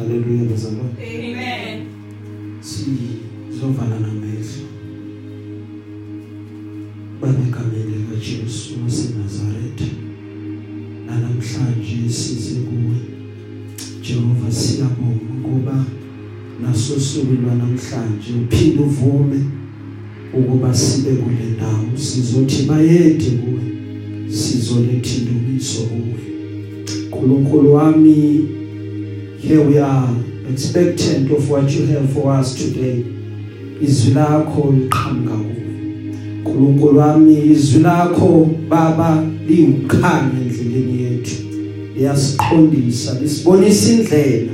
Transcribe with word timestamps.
haleluya 0.00 0.44
bazalwane 0.44 0.90
Amen. 0.98 1.86
sizovala 2.60 4.00
namehlo. 4.00 4.64
Babegamele 7.20 7.96
kaJesu 8.10 8.74
waseNazaretha. 8.84 9.84
Namhlanje 11.06 12.08
size 12.08 12.60
kuwe. 12.60 12.96
Jehova 14.02 14.52
siyabonga 14.52 15.20
ukuba 15.38 15.84
naso 16.62 17.00
suku 17.00 17.32
lwanamhlanje 17.32 18.32
uphinde 18.44 18.82
uvume 18.82 19.40
ukuba 20.34 20.74
sibe 20.74 21.10
kule 21.10 21.44
ndawo. 21.56 21.96
Sizothi 21.96 22.62
bayede 22.62 23.30
kuwe. 23.30 23.62
Sizoletha 24.28 25.10
indumiso 25.16 25.80
kuwe. 25.82 26.20
Nkulunkulu 27.08 27.74
wami 27.74 28.48
here 29.40 29.62
we 29.62 29.78
are 29.78 30.08
expectant 30.50 31.30
of 31.30 31.48
what 31.48 31.70
you 31.70 31.86
have 31.86 32.12
for 32.12 32.32
us 32.32 32.54
today. 32.54 33.04
Izwi 33.82 34.14
lakho 34.14 34.74
liqhamuka 34.78 35.34
kuwe 35.34 35.54
nkulunkulu 36.40 36.98
wami 36.98 37.46
izwi 37.50 37.82
lakho 37.82 38.50
baba 38.68 39.24
liwukhanya 39.48 40.40
endleleni 40.42 41.02
yethu. 41.02 41.36
Liyasiqondisa 41.96 43.20
lisibonisa 43.20 43.92
indlela 43.92 44.52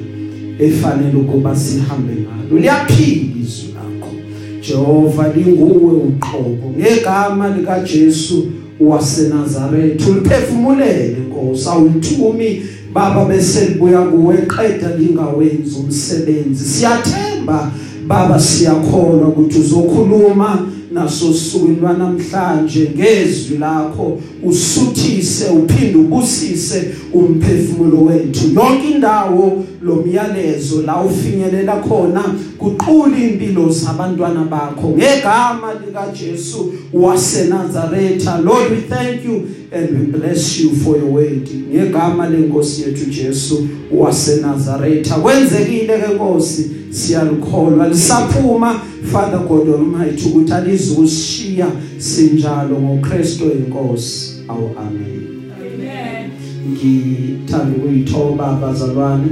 efanele 0.58 1.16
ukuba 1.16 1.56
sihambe 1.56 2.12
ngalo. 2.12 2.60
Liyaphila 2.60 3.40
izwi 3.42 3.74
lakho. 3.74 4.12
Jehova 4.60 5.32
linguwe 5.32 5.94
uqobo. 5.94 6.74
Ngegama 6.78 7.56
lika 7.56 7.80
Jesu 7.80 8.46
waseNazaretha 8.80 10.10
uliphefumulele 10.10 11.16
Nkosi. 11.28 11.68
Awulithumi 11.68 12.62
baba 12.96 13.24
bese 13.24 13.64
libuya 13.64 14.02
kuwe 14.02 14.36
qeda 14.36 14.96
lingawenza 14.98 15.78
umsebenzi. 15.78 16.64
Siyathemba 16.64 17.70
baba 18.06 18.40
siyakholwa 18.40 19.28
ukuthi 19.28 19.58
uzokhuluma 19.58 20.66
naso 20.92 21.34
sukwini 21.34 21.76
lwanamhlanje 21.80 22.90
ngezwi 22.94 23.58
lakho. 23.58 24.18
Usuthise 24.44 25.44
uphinde 25.44 25.98
ubusise 25.98 26.84
umphefumulo 27.12 28.04
wethu. 28.04 28.44
Yonke 28.54 28.90
indawo 28.90 29.64
lomyalezo 29.82 30.82
la 30.82 31.00
ufinyelela 31.00 31.76
khona 31.76 32.24
kuqula 32.58 33.18
impilo 33.18 33.70
zabantwana 33.70 34.44
bakho. 34.44 34.88
Ngegama 34.88 35.74
lika 35.86 36.06
Jesu 36.18 36.72
waseNazaretha 36.92 38.38
Lord 38.44 38.70
we 38.70 38.76
thank 38.76 39.24
you 39.24 39.48
and 39.76 39.98
we 40.00 40.18
bless 40.18 40.58
you 40.60 40.70
for 40.70 40.96
your 40.96 41.10
word. 41.12 41.48
Ngegama 41.72 42.28
lenkosi 42.30 42.82
yethu 42.82 43.10
Jesu 43.10 43.68
waseNazaretha 43.92 45.14
kwenzekile 45.14 45.98
ke 45.98 46.14
Nkosi? 46.14 46.70
Siyalikholwa 46.90 47.88
lisaphuma. 47.88 48.80
Father 49.12 49.38
God 49.38 49.68
Almighty 49.68 50.28
ukuthi 50.28 50.52
alizokushiya 50.52 51.66
sinjalo 51.98 52.80
ngoKristu 52.80 53.44
inkosi. 53.44 54.32
Awu 54.48 54.70
amen. 54.78 55.22
Amen. 55.60 56.30
ngithanda 56.72 57.76
ukuyithoba 57.76 58.46
abazalwane 58.46 59.28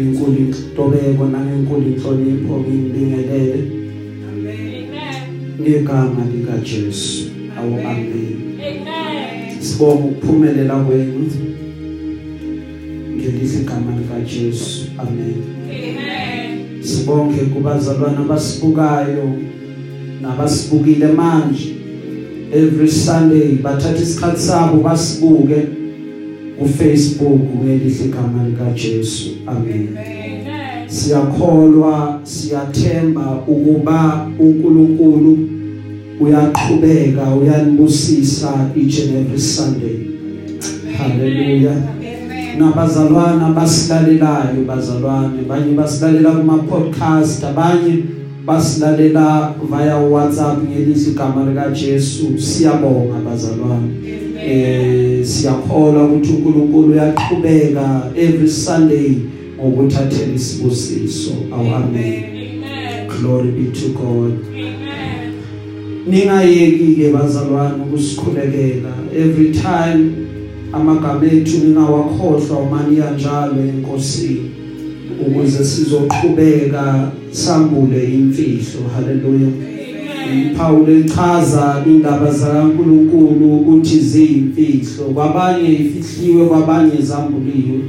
inkulu 0.00 0.36
intobeko 0.36 1.24
nangenkulu 1.26 1.82
inhlonipho 1.86 2.54
ngibingelele 2.60 3.60
Amen. 4.32 4.86
ngegama 5.60 6.24
lika 6.32 6.58
Jesu 6.58 7.24
awu 7.58 7.74
amen. 7.80 8.49
Amen. 9.80 10.00
sibonga 10.00 10.04
ukuphumelela 10.06 10.74
kwenu 10.74 11.30
ngelihle 13.16 13.60
igama 13.60 13.92
lika 13.98 14.20
Jesu 14.20 14.86
amen 14.98 15.34
Amen. 15.70 16.82
sibonge 16.82 17.40
kubazalwane 17.40 18.16
abasibukayo 18.16 19.32
nabasibukile 20.22 21.06
manje 21.06 21.76
every 22.52 22.88
sunday 22.88 23.52
bathatha 23.62 24.02
isikhathi 24.02 24.40
sabo 24.40 24.80
basibuke 24.82 25.66
ku 26.58 26.68
Facebook 26.68 27.40
ngelihle 27.64 28.04
igama 28.04 28.44
lika 28.48 28.70
Jesu 28.74 29.30
amen 29.46 29.88
Amen. 29.88 30.88
siyakholwa 30.88 32.20
siyathemba 32.22 33.42
ukuba 33.46 34.28
uNkulunkulu 34.38 35.59
uyaqhubeka 36.20 37.34
uyanibusisa 37.34 38.70
each 38.76 38.98
and 39.00 39.16
every 39.16 39.38
sunday. 39.38 39.96
Haleluya 40.98 41.72
nabazalwana 42.58 43.52
basilalelayo 43.54 44.64
bazalwane. 44.66 45.40
Abanye 45.40 45.72
basilalela 45.74 46.30
kuma 46.30 46.58
podcast 46.58 47.44
abanye 47.44 48.04
basilalela 48.46 49.54
via 49.70 49.96
WhatsApp 49.96 50.58
ngelithi 50.62 51.10
igama 51.10 51.46
lika 51.50 51.70
Jesu 51.70 52.38
siyabonga 52.38 53.18
bazalwane. 53.24 53.90
Eh 54.46 55.26
siyakholwa 55.26 56.04
ukuthi 56.04 56.32
uNkulunkulu 56.32 56.92
uyaqhubeka 56.92 58.02
every 58.16 58.48
Sunday 58.48 59.16
ngokuthathela 59.58 60.34
isibusiso. 60.34 61.32
Amen. 61.52 63.08
Glory 63.08 63.50
be 63.50 63.72
to 63.72 63.88
God. 63.88 64.59
Ningayeki 66.06 66.94
ke 66.96 67.10
bazalwane 67.12 67.82
ukusikhulekela. 67.82 68.92
Every 69.16 69.52
time 69.52 70.12
amagama 70.72 71.26
ethu 71.26 71.58
ningawakhohlwa 71.58 72.58
umani 72.58 72.96
kanjalo 72.96 73.60
enkosini 73.60 74.50
ukuze 75.26 75.64
sizoqhubeka 75.64 77.10
sambule 77.30 78.04
imfihlo. 78.04 78.80
Haleluya 78.96 79.48
Paulo 80.56 80.92
echaza 80.92 81.84
indaba 81.86 82.32
zikaNkuluNkulu 82.32 83.56
ukuthi 83.56 83.98
ziyimfihlo. 83.98 85.04
Kwabanye 85.14 85.72
ifihliwe 85.72 86.46
kwabanye 86.46 87.02
zambuliwe 87.02 87.80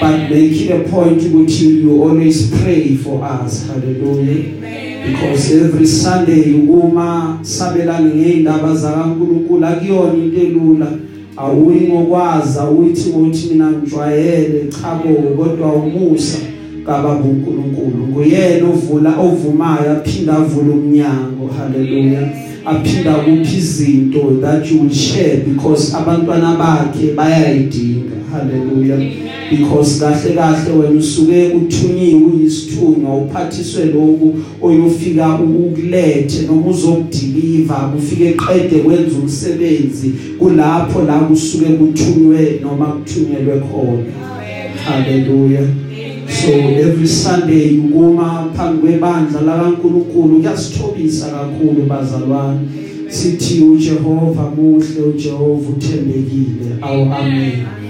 but 0.00 0.30
make 0.30 0.64
it 0.64 0.70
a 0.70 0.78
point 0.90 1.22
ukuthi 1.22 1.82
you 1.82 2.02
always 2.02 2.50
pray 2.50 2.96
for 2.96 3.22
us. 3.22 3.66
Hallelujah. 3.68 4.81
Because 5.04 5.52
every 5.52 5.86
sunday 5.86 6.52
uma 6.52 7.38
sabelana 7.42 8.14
ngeindaba 8.14 8.74
zakaNkuluNkulu. 8.74 9.66
Akuyona 9.66 10.14
into 10.14 10.40
elula. 10.40 10.86
Awuyi 11.36 11.88
ngokwazi 11.88 12.58
awuyithi 12.58 13.10
ngokuthi 13.10 13.48
mina 13.50 13.70
ngijwayele. 13.70 14.68
Cha 14.68 14.94
bo 14.94 15.44
kodwa 15.44 15.72
umusa 15.72 16.38
kababa 16.86 17.24
uNkulunkulu. 17.24 18.06
Nguyena 18.06 18.68
ovula 18.68 19.16
ovumayo 19.18 19.92
aphinda 19.92 20.36
avula 20.36 20.74
umnyango. 20.74 21.50
Haleluya 21.58 22.28
aphinda 22.64 23.14
kuphi 23.14 23.56
izinto 23.56 24.40
that 24.40 24.70
you 24.70 24.80
will 24.82 24.94
share 24.94 25.36
because 25.36 25.96
abantwana 25.96 26.56
bakhe 26.56 27.12
bayayidinga. 27.14 28.16
Haleluya 28.32 28.96
because 29.56 30.00
kahle 30.00 30.34
kahle 30.34 30.72
wena 30.72 30.98
usuke 30.98 31.48
uthunyiwe 31.48 32.20
uyisithunywa 32.22 33.16
uphathiswe 33.16 33.84
lokhu 33.84 34.34
oyofika 34.62 35.34
ukulethe 35.34 36.46
noma 36.46 36.66
uzokudeliver 36.70 37.92
ufike 37.98 38.24
eqede 38.24 38.78
kwenza 38.78 39.18
umsebenzi 39.18 40.10
kulapho 40.38 41.02
la 41.02 41.18
kusuke 41.18 41.64
kuthunywe 41.64 42.60
noma 42.62 42.86
kuthunyelwe 42.86 43.60
khona. 43.60 44.12
Haleluya 44.84 45.60
so 46.28 46.50
every 46.50 47.06
sunday 47.06 47.78
ukuma 47.78 48.50
phambi 48.56 48.78
kwebandla 48.78 49.40
lakaNkuluNkulu 49.40 50.36
kuyasithobisa 50.36 51.26
kakhulu 51.26 51.82
bazalwane. 51.88 52.60
Sithi 53.08 53.60
uJehova 53.60 54.50
muhle 54.56 55.02
uJehova 55.02 55.68
uthembekile. 55.70 56.66
Awu 56.82 57.02
amen. 57.02 57.81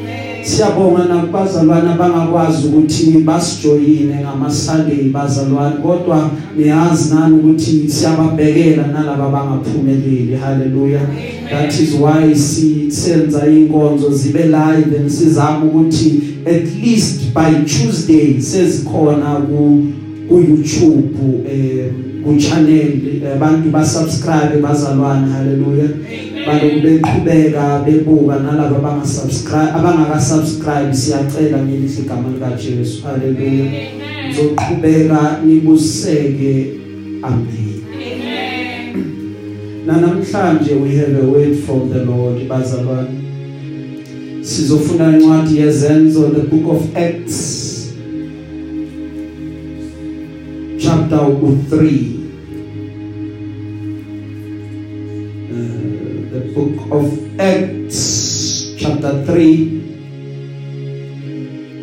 Siyabonga 0.42 1.05
nakubazalwane 1.05 1.90
abangakwazi 1.90 2.66
ukuthi 2.66 3.11
basijoyine 3.11 4.14
ngama 4.20 4.50
Sunday 4.50 5.02
bazalwane 5.08 5.76
kodwa 5.76 6.31
niyazi 6.56 7.14
nani 7.14 7.37
ukuthi 7.37 7.88
siyababhekela 7.88 8.87
nalabo 8.87 9.22
abangaphumeleli. 9.22 10.37
Haleluya 10.37 11.00
that 11.50 11.81
is 11.81 11.94
why 11.94 12.34
sisenza 12.34 13.46
inkonzo 13.46 14.11
zibe 14.11 14.43
live 14.43 14.96
and 14.99 15.11
sizama 15.11 15.64
ukuthi 15.64 16.22
at 16.46 16.84
least 16.84 17.34
by 17.34 17.55
Tuesday 17.64 18.40
sezikhona 18.40 19.34
ku 19.49 19.82
YouTube 20.31 21.08
eh 21.46 21.93
ku 22.25 22.37
channel 22.37 22.93
abantu 23.34 23.70
ba 23.70 23.84
subscribe 23.84 24.61
bazalwane. 24.62 25.32
Haleluya 25.32 25.88
baloku 26.46 26.80
beqhubeka 26.80 27.82
bebuka 27.86 28.38
nalabo 28.38 28.76
abanga 28.76 29.06
subscribe 29.06 29.72
abangaka 29.74 30.20
subscribe 30.20 30.94
siyacela 30.94 31.58
ngelihle 31.62 32.02
igama 32.02 32.28
lika 32.34 32.50
Jesu 32.56 33.02
haleluya 33.06 33.66
zoqhubeka 34.34 35.40
nibuseke 35.44 36.54
amen. 37.22 37.82
Na 39.86 39.96
namhlanje 39.96 40.74
we 40.74 40.96
have 40.96 41.16
a 41.16 41.26
word 41.26 41.58
from 41.58 41.90
the 41.90 42.04
Lord 42.04 42.48
bazalwane. 42.48 43.22
Sizofunda 44.42 45.18
incwadi 45.18 45.58
yezenzo 45.58 46.30
the 46.30 46.40
book 46.40 46.66
of 46.74 46.96
acts 46.96 47.92
chapter 50.78 51.18
3 51.70 52.21
3 59.32 59.67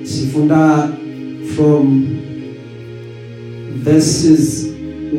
sifunda 0.04 0.90
from 1.56 2.06
verses 3.84 4.68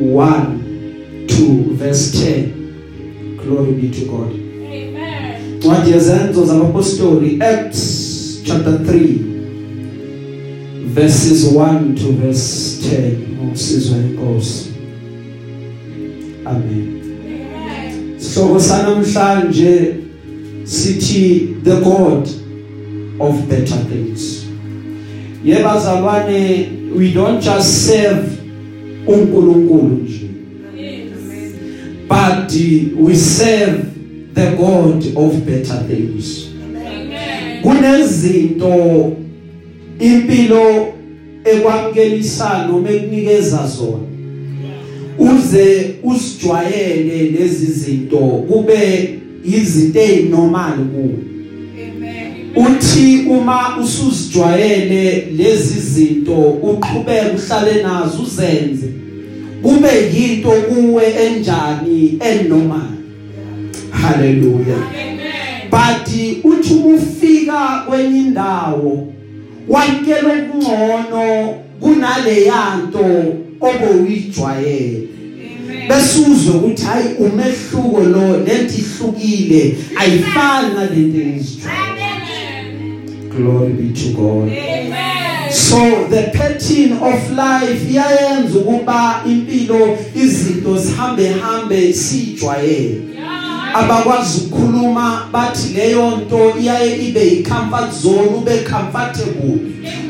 1 0.00 1.26
to 1.26 1.74
verse 1.74 2.12
10 2.12 3.36
glory 3.36 3.72
be 3.72 3.88
to 3.88 4.04
God. 4.06 4.30
Amen. 4.32 5.56
ncwadi 5.58 5.90
yezenzo 5.90 6.44
zabapostoli 6.46 7.38
Acts 7.42 8.40
chapter 8.44 8.72
3 8.72 9.18
verses 10.94 11.44
1 11.44 11.94
to 11.94 12.12
verse 12.12 12.76
10 12.88 13.12
ngosizwe 13.44 13.98
inkosi 13.98 14.68
amen. 16.44 17.00
Amen. 17.24 18.18
sihloko 18.18 18.60
sanamhlanje 18.60 19.94
sithi 20.70 21.48
the 21.64 21.76
god 21.76 22.28
of 23.18 23.36
better 23.48 23.78
things 23.92 24.46
yebazalwane 25.44 26.68
we 26.96 27.08
don't 27.08 27.42
just 27.44 27.68
serve 27.86 28.28
uNkulunkulu 29.06 30.00
nje 30.04 30.20
Yes. 30.76 31.52
but 32.08 32.52
uh, 32.54 33.06
we 33.06 33.16
serve 33.16 33.82
the 34.34 34.46
god 34.56 35.04
of 35.14 35.34
better 35.44 35.84
things 35.88 36.46
Amen. 36.86 37.62
kunezinto 37.62 39.12
impilo 40.00 40.86
ekwamkelisana 41.44 42.66
noma 42.66 42.90
ekunikeza 42.90 43.66
zona 43.66 44.04
uze 45.18 45.94
usijwayele 46.02 47.30
lezi 47.30 47.66
zinto 47.66 48.18
kube 48.18 49.18
izinto 49.44 50.00
ezinormal 50.00 50.72
kuwe 50.72 51.14
Amen. 51.96 52.66
uthi 52.66 53.26
uma 53.30 53.78
usuzijwayele 53.82 55.28
lezi 55.36 55.80
zinto 55.80 56.32
uqhubeka 56.40 57.30
uhlale 57.34 57.82
nazo 57.82 58.22
uzenze 58.22 58.86
kube 59.62 59.88
yinto 60.14 60.50
kuwe 60.50 61.04
enjani 61.26 62.18
enormal 62.20 62.90
haleluya 63.90 64.76
Amen. 64.76 65.70
but 65.70 66.08
uthi 66.44 66.74
ufika 66.74 67.84
kwenye 67.88 68.18
indawo 68.18 69.12
wankela 69.68 70.32
okungcono 70.32 71.54
kunale 71.80 72.44
yanto 72.44 73.04
obowuyijwayele 73.60 74.96
Amen. 74.96 75.08
Besuzwe 75.90 76.54
ukuthi 76.56 76.82
hayi 76.82 77.06
umehluko 77.18 78.00
lo 78.00 78.36
lento 78.36 78.74
ihlukile 78.78 79.76
ayifani 79.96 80.74
nalento 80.74 81.18
ezijwayele 81.18 81.90
Amen. 82.12 83.28
glory 83.30 83.72
be 83.72 83.92
to 84.00 84.08
God. 84.16 84.48
Amen. 84.48 85.52
so 85.52 86.06
the 86.10 86.30
pattern 86.38 86.92
of 87.02 87.30
life 87.30 87.90
iyayenza 87.90 88.58
ukuba 88.58 89.22
impilo 89.26 89.98
izinto 90.14 90.78
zihambe 90.78 91.28
hambe 91.28 91.92
sijwayele. 91.92 93.00
Abakwazi 93.74 94.40
ukukhuluma 94.40 95.28
bathi 95.32 95.74
leyo 95.74 96.16
nto 96.16 96.54
iyaye 96.60 97.08
ibe 97.08 97.24
yicomfort 97.24 97.92
zone 98.02 98.28
ube 98.38 98.58
comfortable. 98.58 99.58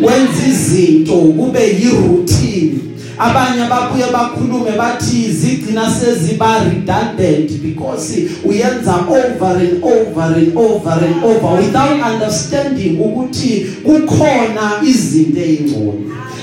Wenza 0.01 0.47
izinto 0.49 1.13
kube 1.17 1.61
yiroutine. 1.81 2.90
Abanye 3.19 3.65
babuye 3.71 4.07
bakhulume 4.13 4.71
bathi 4.79 5.33
zigcina 5.33 5.91
seziba 5.91 6.65
redundant 6.65 7.51
because 7.63 8.29
uyenza 8.45 8.95
over 9.09 9.57
and 9.57 9.85
over 9.85 10.35
and 10.37 10.57
over 10.57 11.05
and 11.05 11.25
over 11.25 11.57
without 11.63 12.01
understanding 12.13 13.01
ukuthi 13.01 13.67
kukhona 13.85 14.73
izinto 14.83 15.41
ezingcono 15.41 15.95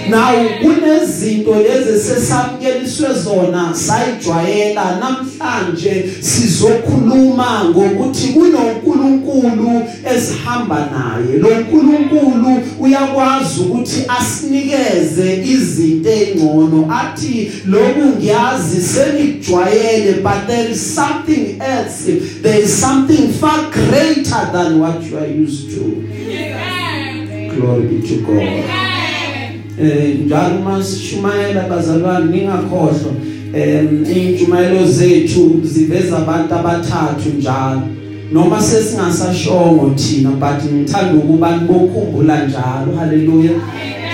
now 0.09 0.49
kunezinto 0.61 1.55
lezi 1.55 2.09
sesamkeliswe 2.09 3.09
zona 3.23 3.75
sayijwayela. 3.75 4.99
Namhlanje 4.99 6.05
sizokhuluma 6.21 7.65
ngokuthi 7.65 8.27
kunoNkulunkulu 8.27 9.83
esihamba 10.15 10.89
naye. 10.91 11.37
Lo 11.39 11.59
nkulunkulu 11.59 12.61
uyakwazi 12.79 13.61
ukuthi 13.61 14.03
asinikeze 14.19 15.43
izinto 15.43 16.09
ezingcono 16.09 16.87
athi 16.91 17.51
lokhu 17.65 18.05
ngiyazi 18.17 18.81
senijwayele 18.81 20.13
but 20.23 20.47
there 20.47 20.71
is 20.71 20.95
something 20.95 21.59
else. 21.61 22.05
There 22.41 22.59
is 22.59 22.81
something 22.81 23.29
far 23.33 23.71
greater 23.71 24.51
than 24.51 24.79
what 24.79 25.03
you 25.03 25.17
are 25.17 25.27
used 25.27 25.69
to. 25.75 25.83
Amen. 25.83 26.77
glory 27.59 27.87
be 27.87 28.07
to 28.07 28.21
God. 28.21 28.37
Amen. 28.37 28.86
Eh 29.81 30.19
njalo 30.25 30.61
masishumayela 30.61 31.69
bazalwane 31.69 32.31
ningakhohlwa 32.31 33.11
em 33.53 34.05
injumayelo 34.15 34.87
zethu 34.87 35.61
ziveza 35.63 36.17
abantu 36.17 36.53
abathathu 36.53 37.29
njalo. 37.37 37.81
Noma 38.31 38.61
sesingasashongo 38.61 39.95
thina 39.95 40.29
but 40.31 40.71
ngithanda 40.73 41.13
ukuba 41.13 41.57
nibokhumbula 41.57 42.45
njalo. 42.45 42.95
Haleluya. 42.99 43.51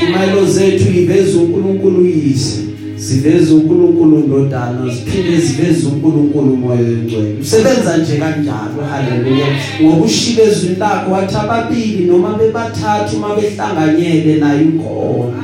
Injumayelo 0.01 0.45
zethu 0.45 0.97
iveza 0.97 1.39
uNkulunkulu 1.39 2.01
uyise. 2.01 2.59
Ziveza 3.03 3.53
uNkulunkulu 3.53 4.17
ndodana 4.19 4.93
ziphinde 4.93 5.37
ziveza 5.37 5.87
uNkulunkulu 5.89 6.57
moya 6.57 6.79
oyingcwele 6.79 7.35
usebenza 7.41 7.97
nje 7.97 8.17
kanjalo 8.17 8.81
haleluya. 8.91 9.47
Ngoba 9.81 10.05
ushilo 10.05 10.43
ezwini 10.43 10.75
lakho 10.79 11.11
wathi 11.11 11.35
ababili 11.35 12.05
noma 12.05 12.37
bebathathu 12.37 13.17
mabehlanganyele 13.17 14.35
naye 14.35 14.61
inkhona 14.61 15.43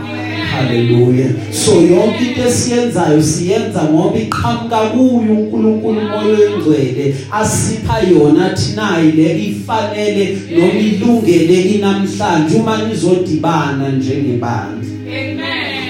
haleluya. 0.51 1.27
So 1.51 1.71
yonke 1.71 2.25
into 2.25 2.47
esiyenzayo 2.47 3.23
siyenza 3.23 3.83
ngoba 3.83 4.19
iqhamuka 4.19 4.77
kuyo 4.77 5.33
uNkulunkulu 5.33 6.01
moya 6.01 6.37
oyingcwele 6.37 7.15
asipha 7.31 7.99
yona 7.99 8.49
thina 8.49 9.01
ile 9.01 9.43
ifanele 9.47 10.37
noma 10.55 10.79
ilungele 10.79 11.61
inamhlanje 11.61 12.55
uma 12.55 12.77
nizodibana 12.87 13.89
njengebandla. 13.89 14.89
Amen. 15.09 15.38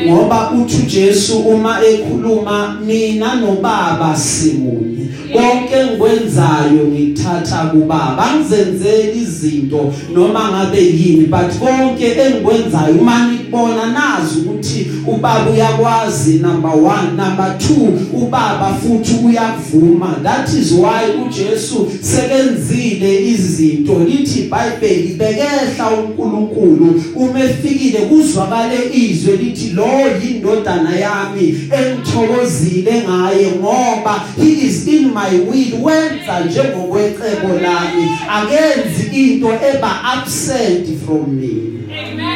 Ngoba 0.05 0.51
uthi 0.51 0.75
uJesu 0.83 1.39
uma 1.39 1.79
ekhuluma 1.85 2.77
mina 2.85 3.35
nobaba 3.35 4.15
simunye. 4.15 5.07
Konke 5.33 5.75
engikwenzayo 5.75 6.87
ngithatha 6.87 7.57
kubaba. 7.57 8.25
Angizenzeli 8.25 9.21
izinto 9.21 9.93
noma 10.13 10.51
ngabe 10.51 10.81
yini 10.81 11.25
but 11.25 11.59
konke 11.59 12.05
engikwenzayo 12.05 12.95
uma 13.01 13.38
nikubona 13.49 13.85
nazi 13.85 14.39
ukuthi 14.39 14.87
ubaba 15.07 15.51
uyakwazi 15.51 16.33
number 16.33 16.71
1 16.71 17.03
number 17.15 17.55
2 17.57 18.23
ubaba 18.23 18.73
futhi 18.73 19.15
uyavuma 19.25 20.15
that 20.23 20.49
is 20.53 20.71
why 20.71 21.25
uJesu 21.25 21.91
sekenzile 22.01 23.25
izinto. 23.27 23.99
Lithi 23.99 24.39
iBhayibheli 24.39 25.13
bekehla 25.13 25.89
uNkulunkulu. 25.89 27.03
Uma 27.15 27.39
efikile 27.39 27.99
kuzwakale 27.99 28.77
izwe. 28.93 29.37
Lithi 29.37 29.69
lo 29.69 29.87
yindodana 30.23 30.99
yami 30.99 31.69
engithokozile 31.71 33.03
ngaye 33.07 33.51
ngoba 33.59 34.23
he 34.37 34.67
is 34.67 34.87
in 34.87 35.05
my 35.05 35.39
will. 35.49 35.83
Wenza 35.83 36.39
njengokwecebo 36.39 37.47
lami. 37.47 38.09
Akenzi 38.29 39.31
into 39.31 39.47
eba 39.47 40.03
absent 40.03 40.87
from 41.05 41.35
me. 41.35 41.79
Amen. 41.91 42.28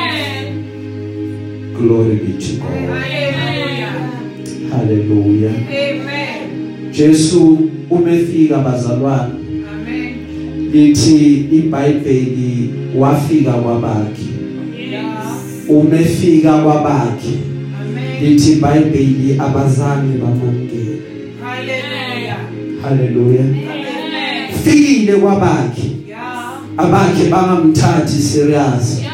Glory 1.77 2.15
be 2.15 2.33
to 2.33 2.53
God 2.57 2.89
Hallelujah. 3.03 3.93
hallelujah 4.71 5.51
Amen. 5.69 6.91
Jesu 6.91 7.59
umefika 7.89 8.57
bazalwane 8.57 9.33
Amen. 9.73 10.15
lithi 10.71 11.35
iBhayibheli 11.51 12.69
wafika 12.97 13.51
kwabakhe 13.51 14.23
Yeah. 14.91 15.25
umefika 15.69 16.57
kwabakhe 16.57 17.33
Amen. 17.81 18.23
lithi 18.29 18.51
iBhayibheli 18.51 19.39
abazange 19.39 20.17
bamamkela 20.17 20.97
Hallelujah. 21.43 22.37
haleluya 22.81 23.41
Amen. 23.41 24.53
fikile 24.63 25.13
kwabakhe 25.13 25.91
Yeah. 26.07 26.59
abakhe 26.77 27.29
bangamthathi 27.29 28.21
serious 28.21 28.99
Yeah. 29.01 29.12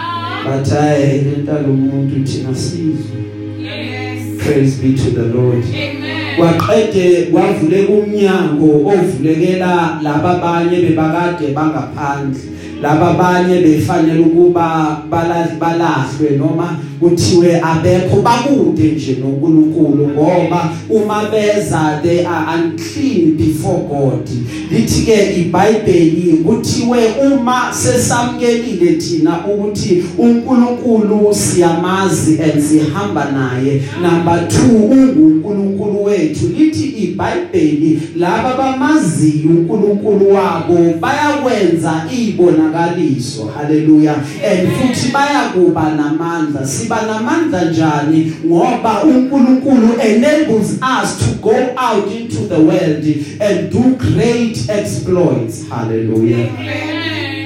Bathi 0.50 0.76
hayi 0.76 1.22
lento 1.22 1.54
lomuntu 1.68 2.16
thina 2.26 2.56
sizwe 2.56 3.20
Yes. 3.60 4.38
praise 4.44 4.76
be 4.82 4.94
to 4.98 5.10
the 5.12 5.26
lord 5.36 5.64
Amen. 5.64 6.38
kwaqede 6.38 7.22
kwavuleka 7.32 7.92
umnyango 7.94 8.70
ovulekela 8.92 10.00
laba 10.04 10.30
abanye 10.32 10.78
bebakade 10.82 11.48
bangaphandle 11.54 12.40
laba 12.82 13.08
abanye 13.12 13.62
befanele 13.62 14.20
ukuba 14.20 15.02
bala- 15.12 15.56
balahlwe 15.60 16.30
noma 16.38 16.78
kuthiwe 17.00 17.62
abekho 17.62 18.22
bakude 18.22 18.84
nje 18.84 19.18
noNkulunkulu 19.22 20.08
ngoba 20.08 20.70
uma 20.90 21.24
beza 21.32 22.00
they 22.04 22.26
are 22.26 22.46
unclean 22.58 23.38
before 23.38 23.80
God. 23.90 24.30
Lithi 24.72 25.06
ke 25.06 25.36
iBhayibheli 25.36 26.44
kuthiwe 26.46 27.00
uma 27.32 27.74
sesamkelile 27.74 28.94
thina 28.94 29.40
ukuthi 29.48 30.04
uNkulunkulu 30.18 31.34
siyamazi 31.34 32.40
and 32.42 32.64
sihamba 32.64 33.32
naye 33.32 33.82
number 34.02 34.48
2 34.48 34.92
unguNkulunkulu 34.92 36.04
wethu. 36.04 36.48
Lithi 36.58 36.88
iBhayibheli 36.88 38.02
laba 38.16 38.54
bamaziyo 38.58 39.50
uNkulunkulu 39.50 40.34
wabo 40.34 40.94
bayakwenza 41.00 42.04
ibonakaliso. 42.18 43.52
Haleluya 43.58 44.16
and 44.52 44.70
futhi 44.70 45.12
bayakuba 45.12 45.90
namandla. 45.96 46.68
Siba 46.90 47.02
namandla 47.02 47.66
njani 47.66 48.34
ngoba 48.46 49.04
uNkulunkulu 49.04 50.02
enables 50.02 50.72
us 50.72 51.18
to 51.20 51.26
go 51.42 51.56
out 51.78 52.12
into 52.12 52.48
the 52.48 52.60
world 52.60 53.06
and 53.40 53.72
do 53.72 53.96
great 53.98 54.70
exploits. 54.70 55.70
Haleluya 55.70 56.38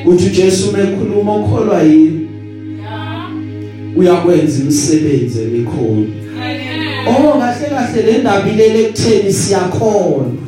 uthi 0.06 0.30
Jesu 0.30 0.72
mekhuluma 0.72 1.34
okholwa 1.36 1.84
yini? 1.84 2.28
Uyakwenza 3.96 4.64
imisebenzi 4.64 5.42
emikhulu. 5.42 6.08
Oh 7.08 7.40
kahle 7.40 7.70
kahle 7.70 8.02
le 8.02 8.18
ndaba 8.18 8.50
ilele 8.50 8.84
ekutheni 8.84 9.34
siyakhona. 9.34 10.43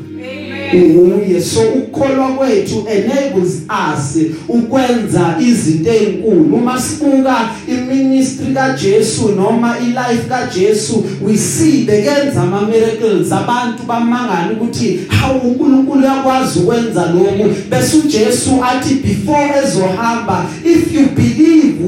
Nguye 0.73 1.41
so 1.41 1.61
ukukholwa 1.61 2.27
kwethu 2.27 2.87
enables 2.89 3.61
us 3.69 4.17
ukwenza 4.47 5.35
izinto 5.39 5.91
ezinkulu. 5.93 6.55
Uma 6.55 6.81
sibuka 6.81 7.49
iministry 7.67 8.53
kaJesu 8.53 9.29
noma 9.29 9.75
ilife 9.79 10.29
kaJesu 10.29 11.03
we 11.21 11.37
see 11.37 11.83
bekenza 11.83 12.41
ama 12.41 12.61
miracles. 12.61 13.31
Abantu 13.31 13.83
bamangala 13.87 14.49
ukuthi 14.51 14.99
hawu 15.07 15.39
uNkulunkulu 15.39 16.05
yakwazi 16.05 16.59
ukwenza 16.59 17.05
lokhu. 17.05 17.55
Bese 17.69 17.97
uJesu 17.97 18.49
athi 18.63 18.93
before 18.95 19.49
ezohamba 19.65 20.45
if 20.65 20.93
you 20.93 21.05
believe 21.15 21.24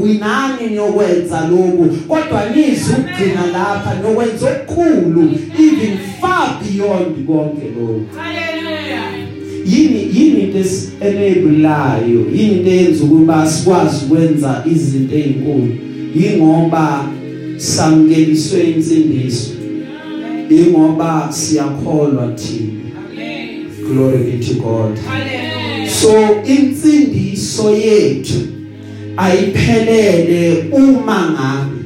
winani 0.03 0.67
niyokwenza 0.69 1.41
lokhu 1.49 1.85
kodwa 2.07 2.49
nizi 2.55 2.91
ukugcina 2.91 3.45
lapha 3.53 3.95
nokwenza 4.03 4.49
okukhulu 4.51 5.31
even 5.59 5.97
far 6.21 6.59
beyond 6.63 7.25
konke 7.27 7.65
lokhu. 7.79 8.05
Yini 9.65 10.09
yini 10.13 10.41
into 10.41 10.69
enablayo 11.01 12.25
yini 12.33 12.57
into 12.57 12.69
eyenza 12.69 13.03
ukuba 13.03 13.49
sikwazi 13.51 14.05
ukwenza 14.05 14.63
izinto 14.71 15.15
ezinkulu 15.15 15.75
ingoba 16.15 17.05
samkeliswe 17.57 18.59
insindiso. 18.61 19.49
Ingoba 20.49 21.27
siyakholwa 21.31 22.27
thina. 22.35 22.77
Glory 23.87 24.17
be 24.17 24.45
to 24.45 24.53
god. 24.53 24.97
So 25.89 26.43
insindiso 26.45 27.71
yethu 27.71 28.56
ayiphelele 29.17 30.69
uma 30.71 31.31
ngabe. 31.31 31.77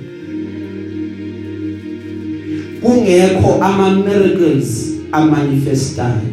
Kungekho 2.81 3.59
ama 3.61 3.89
miracles 3.89 4.97
amanifestayo. 5.11 6.31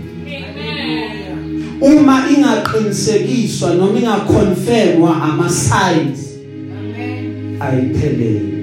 Uma 1.80 2.24
ingaqinisekiswa 2.30 3.74
noma 3.74 3.98
ingaconfirmwa 3.98 5.22
ama 5.22 5.48
signs 5.48 6.38
ayiphelele. 7.60 8.58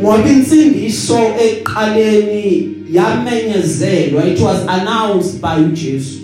Ngoba 0.00 0.28
insindiso 0.28 1.18
eqaleni 1.18 2.68
yamenyezelwa 2.92 4.24
it 4.26 4.40
was 4.40 4.60
announced 4.68 5.40
by 5.40 5.56
uJesu 5.60 6.23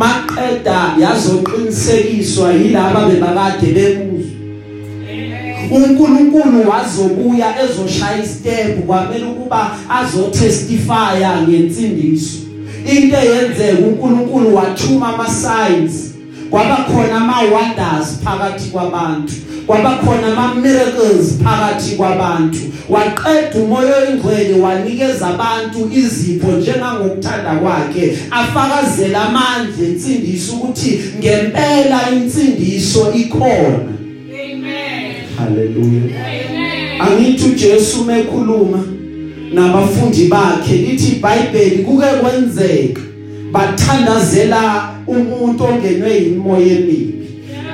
maqeda 0.00 0.78
yazoqinisekiswa 1.02 2.52
yilabo 2.52 3.00
bebakade 3.08 3.68
bemuzwa. 3.76 4.30
uNkulunkulu 5.70 6.70
wazobuya 6.70 7.48
ezoshaya 7.64 8.22
istep 8.24 8.86
kwamele 8.86 9.24
ukuba 9.24 9.60
azotestifya 9.98 11.42
ngensindiso. 11.42 12.38
Into 12.92 13.16
eyenzeka 13.16 13.86
uNkulunkulu 13.86 14.56
wathuma 14.56 15.08
ama 15.14 15.26
signs 15.26 16.14
kwaba 16.50 16.76
khona 16.76 17.16
ama 17.16 17.36
wonders 17.40 18.20
phakathi 18.24 18.70
kwabantu. 18.70 19.34
Kwaba 19.70 19.90
khona 19.96 20.26
ama 20.26 20.54
miracles 20.54 21.38
phakathi 21.44 21.96
kwabantu. 21.96 22.58
Waqeda 22.88 23.60
umoya 23.64 23.96
oyingcwele 23.96 24.60
wanikeza 24.60 25.26
abantu 25.26 25.90
izipho 25.94 26.52
njengangokuthanda 26.52 27.50
kwakhe. 27.54 28.18
Afakazela 28.30 29.22
amandla 29.22 29.86
ensindiso 29.86 30.52
ukuthi 30.52 31.00
ngempela 31.18 32.00
insindiso 32.12 33.12
ikhona. 33.12 33.78
Amen. 34.44 35.12
haleluya 35.38 36.02
Amen. 36.02 37.00
angithi 37.00 37.44
uJesu 37.48 38.04
mekhuluma 38.04 38.84
nabafundi 39.52 40.24
bakhe 40.24 40.76
lithi 40.76 41.12
iBhayibheli 41.12 41.78
kuke 41.84 42.06
kwenzeka. 42.06 43.00
Bathandazela 43.52 44.90
umuntu 45.06 45.64
ongenwe 45.64 46.14
yimoya 46.14 46.66
emibi. 46.66 47.19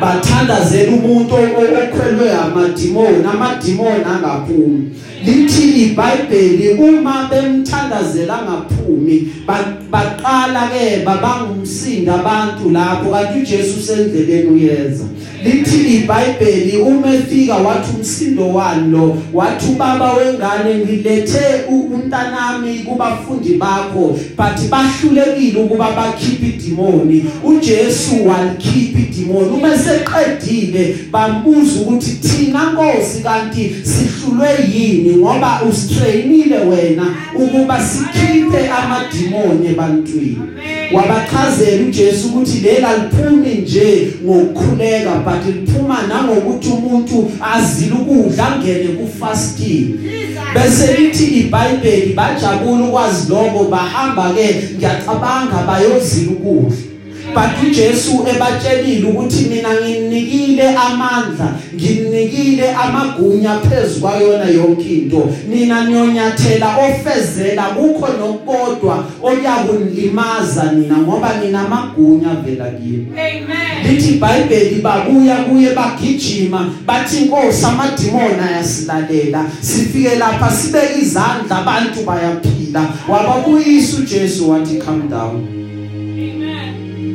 Bathandazela 0.01 0.93
umuntu 0.93 1.35
okhwelwe 1.35 2.33
amadimoni 2.33 3.25
amadimoni 3.33 4.05
angaphumi. 4.13 4.91
Lithi 5.27 5.63
iBhayibheli 5.83 6.69
uma 6.69 7.29
bemthandazela 7.31 8.39
ngaphumi 8.45 9.33
baqala 9.91 10.71
ke 10.71 11.05
babangumsindo 11.05 12.13
abantu 12.13 12.71
lapho 12.71 13.11
kanti 13.11 13.39
uJesu 13.39 13.83
sendleleni 13.83 14.49
uyeza. 14.49 15.05
Lithi 15.45 15.97
iBhayibheli 15.97 16.77
uma 16.77 17.15
efika 17.15 17.57
wathi 17.57 17.97
umsindo 17.97 18.49
wani 18.49 18.91
lo 18.91 19.17
wathi 19.33 19.67
ubaba 19.73 20.13
wengane 20.13 20.75
ngilethe 20.85 21.65
umntanami 21.69 22.79
kubafundi 22.79 23.55
bakho 23.55 24.19
but 24.37 24.71
bahlulekile 24.71 25.61
ukuba 25.61 25.91
bakhiphe 25.91 26.47
idimoni. 26.47 27.25
uJesu 27.45 28.29
walikhipha 28.29 28.99
idimoni. 28.99 29.49
Uma 29.49 29.79
seqedile 29.87 30.97
bambuza 31.11 31.81
ukuthi 31.81 32.11
thina 32.11 32.73
Nkosi 32.73 33.23
kanti 33.23 33.77
sihlulwe 33.83 34.49
yini 34.75 35.17
ngoba 35.17 35.61
ustrainile 35.71 36.59
wena 36.59 37.15
ukuba 37.35 37.81
sikhiphe 37.81 38.71
amadimoni 38.71 39.67
ebantwini? 39.69 40.39
Wabachazela 40.93 41.85
uJesu 41.85 42.29
ukuthi 42.29 42.59
lela 42.59 42.89
liphumi 42.97 43.55
nje 43.55 44.13
ngokukhuleka 44.25 45.11
but 45.25 45.55
liphuma 45.55 46.03
nangokuthi 46.09 46.69
umuntu 46.69 47.31
azile 47.55 47.93
ukudla 47.93 48.55
angene 48.55 48.89
ku 48.89 49.09
fasting 49.21 49.99
bese 50.55 50.95
lithi 50.97 51.25
iBhayibheli 51.25 52.13
bajabula 52.13 52.85
ukwazi 52.85 53.31
lokho 53.31 53.65
bahamba 53.65 54.35
ke 54.35 54.55
ngiyacabanga 54.77 55.67
bayozila 55.67 56.33
ukudla. 56.33 56.86
But 57.37 57.69
uJesu 57.69 58.27
ebatshelile 58.31 59.09
ukuthi 59.09 59.45
mina 59.45 59.69
nginikile 59.75 60.69
amandla 60.69 61.53
nginikile 61.75 62.73
amagunya 62.73 63.59
phezulu 63.59 64.01
kwayona 64.01 64.45
yonke 64.45 64.89
into 64.89 65.29
nina 65.49 65.85
nyonyathela 65.85 66.77
ofezela 66.77 67.63
kukho 67.63 68.09
nokodwa 68.13 69.05
oyakunlimaza 69.23 70.73
nina 70.73 70.99
ngoba 70.99 71.37
nina 71.41 71.61
amagunya 71.61 72.35
vela 72.35 72.71
kimi 72.71 73.07
Amen. 73.13 73.93
lithi 73.93 74.09
iBhayibheli 74.15 74.81
babuya 74.81 75.37
kuye 75.37 75.75
bagijima 75.75 76.71
bathi 76.87 77.17
inkosi 77.17 77.67
amadimoni 77.67 78.41
ayasilalela 78.49 79.45
sifike 79.61 80.15
lapha 80.15 80.51
sibeke 80.51 81.01
izandla 81.01 81.59
abantu 81.59 82.03
bayaphila 82.07 82.89
wababuyisa 83.09 83.97
uJesu 83.97 84.51
wathi 84.51 84.77
calm 84.77 85.09
down 85.09 85.37
Amen. 85.37 85.56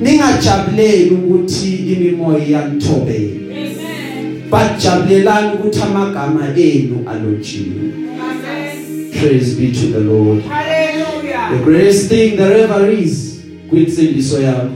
Ningajabuleli 0.02 1.10
ukuthi 1.10 1.76
imimoya 1.76 2.46
iyanithobela 2.48 3.30
Amen. 3.52 4.42
bajabulelani 4.52 5.50
ukuthi 5.54 5.80
amagama 5.82 6.48
enu 6.58 6.98
alotshiwe 7.10 7.82
Amen. 8.30 9.12
praise 9.20 9.56
be 9.56 9.68
to 9.72 9.88
the 9.88 10.00
lord 10.00 10.44
the 10.44 10.50
Hallelujah. 10.50 11.64
greatest 11.66 12.10
thing 12.10 12.30
there 12.38 12.62
ever 12.64 12.92
is 13.04 13.42
kwinsindiso 13.70 14.42
yakho 14.42 14.70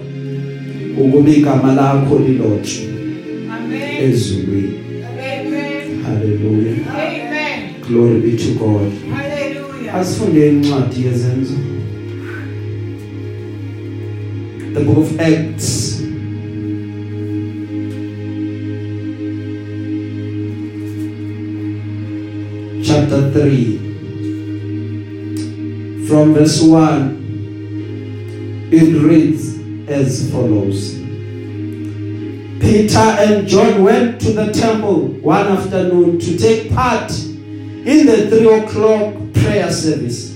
ukuba 0.98 1.30
igama 1.30 1.74
lakho 1.74 2.20
lilotshwe 2.20 2.86
Amen. 3.52 4.12
ezulwini 4.12 4.74
Amen. 5.20 6.04
haleluya 6.04 6.74
Amen. 6.94 7.60
glory 7.90 8.20
be 8.20 8.32
to 8.38 8.52
god 8.60 8.92
Hallelujah. 9.16 9.96
asifunde 9.96 10.50
incwadi 10.50 11.06
yezenzo 11.06 11.54
the 14.76 14.84
book 14.84 14.98
of 14.98 15.20
Acts. 15.22 16.02
Chapter 22.86 23.32
3, 23.32 23.78
from 26.10 26.34
verse 26.34 26.62
1, 26.62 28.68
it 28.74 29.02
reads 29.02 29.58
as 29.90 30.30
follows. 30.30 30.96
Peter 32.60 33.00
and 33.00 33.48
John 33.48 33.82
went 33.82 34.20
to 34.20 34.34
the 34.34 34.52
temple 34.52 35.08
one 35.22 35.48
afternoon 35.48 36.20
to 36.20 36.38
take 36.38 36.70
part 36.74 37.18
in 37.18 38.08
the 38.08 38.30
3 38.30 38.60
o'clock 38.60 39.14
prayer 39.36 39.72
service. 39.72 40.36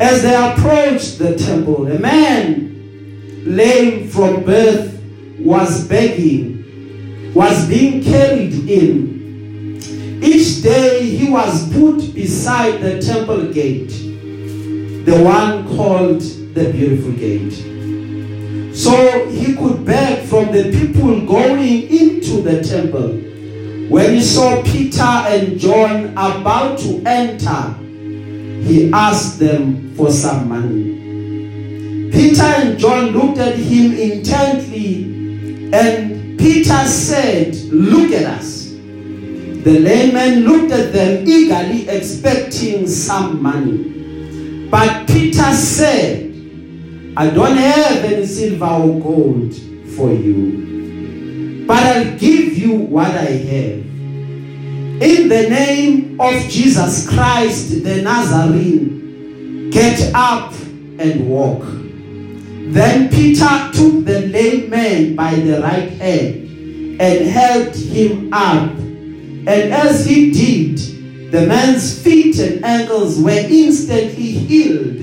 As 0.00 0.22
they 0.22 0.36
approached 0.36 1.18
the 1.18 1.34
temple, 1.36 1.90
a 1.90 1.98
man 1.98 2.61
lame 3.56 4.08
from 4.08 4.44
birth 4.44 5.00
was 5.38 5.86
begging 5.86 7.32
was 7.34 7.66
being 7.68 8.02
carried 8.02 8.54
in. 8.68 9.78
Each 10.22 10.62
day 10.62 11.04
he 11.04 11.30
was 11.30 11.72
put 11.72 12.14
beside 12.14 12.80
the 12.80 13.00
temple 13.00 13.52
gate 13.52 13.90
the 15.04 15.22
one 15.22 15.66
called 15.76 16.20
the 16.20 16.70
beautiful 16.72 17.12
gate. 17.12 17.54
So 18.74 19.28
he 19.28 19.54
could 19.56 19.84
beg 19.84 20.26
from 20.28 20.52
the 20.52 20.70
people 20.70 21.26
going 21.26 21.90
into 21.90 22.40
the 22.40 22.62
temple. 22.62 23.08
When 23.88 24.14
he 24.14 24.22
saw 24.22 24.62
Peter 24.62 25.02
and 25.02 25.58
John 25.58 26.12
about 26.12 26.78
to 26.80 27.02
enter 27.04 27.74
he 28.62 28.92
asked 28.92 29.40
them 29.40 29.92
for 29.96 30.10
some 30.10 30.48
money. 30.48 31.11
Peter 32.12 32.42
and 32.42 32.78
John 32.78 33.06
looked 33.06 33.38
at 33.38 33.56
him 33.56 33.92
intently 33.94 35.04
and 35.72 36.38
Peter 36.38 36.84
said 36.84 37.56
look 37.72 38.12
at 38.12 38.26
us. 38.26 38.68
The 38.68 39.78
layman 39.80 40.40
looked 40.40 40.72
at 40.72 40.92
them 40.92 41.24
eagerly 41.26 41.88
expecting 41.88 42.86
some 42.86 43.42
money. 43.42 44.68
But 44.68 45.08
Peter 45.08 45.52
said 45.54 46.30
I 47.16 47.30
don't 47.30 47.56
have 47.56 48.04
any 48.04 48.26
silver 48.26 48.66
or 48.66 49.00
gold 49.00 49.54
for 49.96 50.12
you 50.12 50.62
but 51.66 51.78
I'll 51.78 52.18
give 52.18 52.58
you 52.58 52.74
what 52.74 53.10
I 53.10 53.30
have. 53.30 53.78
In 55.02 55.28
the 55.28 55.48
name 55.48 56.20
of 56.20 56.32
Jesus 56.48 57.08
Christ 57.08 57.82
the 57.82 58.02
Nazarene 58.02 59.70
get 59.70 60.12
up 60.14 60.52
and 60.98 61.28
walk. 61.28 61.81
Then 62.70 63.08
Peter 63.10 63.70
took 63.72 64.04
the 64.04 64.28
lame 64.28 64.70
man 64.70 65.14
by 65.16 65.34
the 65.34 65.60
right 65.60 65.90
hand 65.90 67.00
and 67.00 67.26
helped 67.26 67.76
him 67.76 68.32
up. 68.32 68.70
And 68.70 69.48
as 69.48 70.06
he 70.06 70.30
did 70.30 71.32
the 71.32 71.46
man's 71.46 71.98
feet 72.02 72.38
and 72.38 72.62
ankles 72.62 73.18
were 73.18 73.30
instantly 73.30 74.32
healed 74.32 75.00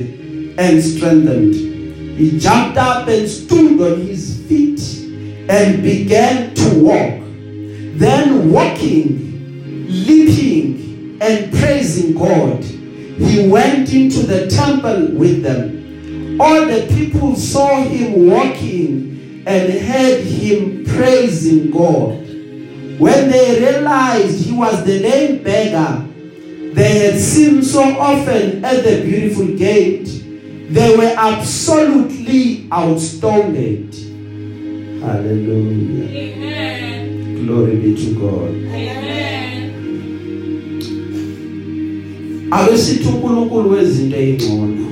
and 0.60 0.84
strengthened. 0.84 1.56
He 1.56 2.38
jumped 2.38 2.78
up 2.78 3.08
and 3.08 3.28
stood 3.28 3.82
on 3.82 4.01
his 4.01 4.39
feet 4.48 4.80
and 5.50 5.82
began 5.82 6.54
to 6.54 6.80
walk. 6.80 7.24
Then 7.98 8.51
walking 8.51 9.88
leaping 9.88 11.18
and 11.20 11.51
praising 11.51 12.13
God 12.13 12.63
he 12.63 13.50
went 13.50 13.92
into 13.92 14.20
the 14.20 14.48
temple 14.48 15.08
with 15.18 15.44
them. 15.44 15.78
All 16.39 16.65
the 16.65 16.88
people 16.96 17.36
saw 17.36 17.81
him 17.81 18.27
walking 18.27 19.43
and 19.46 19.74
heard 19.74 20.24
him 20.24 20.86
praising 20.86 21.72
God. 21.72 22.27
When 23.00 23.29
they 23.29 23.60
realized 23.60 24.46
he 24.46 24.51
was 24.53 24.84
the 24.86 25.00
lame 25.00 25.43
beggar 25.43 26.05
they 26.74 27.00
had 27.00 27.20
seen 27.20 27.64
so 27.64 27.81
often 27.98 28.64
at 28.64 28.83
the 28.83 29.01
beautiful 29.03 29.48
gate 29.57 30.07
they 30.70 30.96
were 30.96 31.16
absolutely 31.18 32.68
astounded. 32.72 33.94
Hallelujah. 35.01 36.05
Amen. 36.09 37.46
glory 37.46 37.75
be 37.77 37.96
to 37.96 38.20
God. 38.20 38.50
Amen. 38.50 39.09
ake 42.51 42.77
sithi 42.77 43.07
uNkulunkulu 43.07 43.72
wezinto 43.72 44.18
ezingcono 44.18 44.89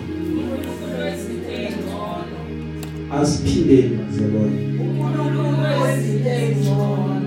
asiphileni 3.20 3.98
mazalwane 3.98 4.58
uNkulunkulu 4.82 5.42
wezinto 5.84 6.30
ezingcono. 6.30 7.22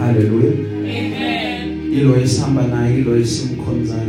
haleluya 0.00 0.52
Amen. 0.80 1.92
ilo 1.98 2.16
esihamba 2.22 2.62
naye 2.66 2.98
ilo 2.98 3.16
esimkhonzayo 3.16 4.00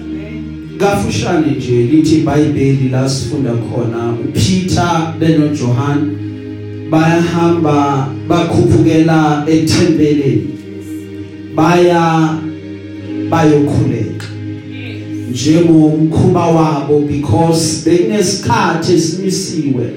Amen. 0.00 0.78
kafushane 0.78 1.50
nje 1.56 1.82
lithi 1.82 2.14
iBhayibheli 2.18 2.88
la 2.88 3.08
sifunda 3.08 3.50
khona 3.50 4.12
uPeter 4.24 5.14
benoJohn 5.20 6.00
bayahamba 6.90 8.08
bakhuphukela 8.28 9.44
ethempeleni 9.48 10.46
baya 11.56 12.28
bayokhuleka 13.30 14.03
njengomkhuba 15.34 16.46
wabo 16.46 17.00
because 17.00 17.90
bekunesikhathi 17.90 18.94
esimisiwe 18.94 19.90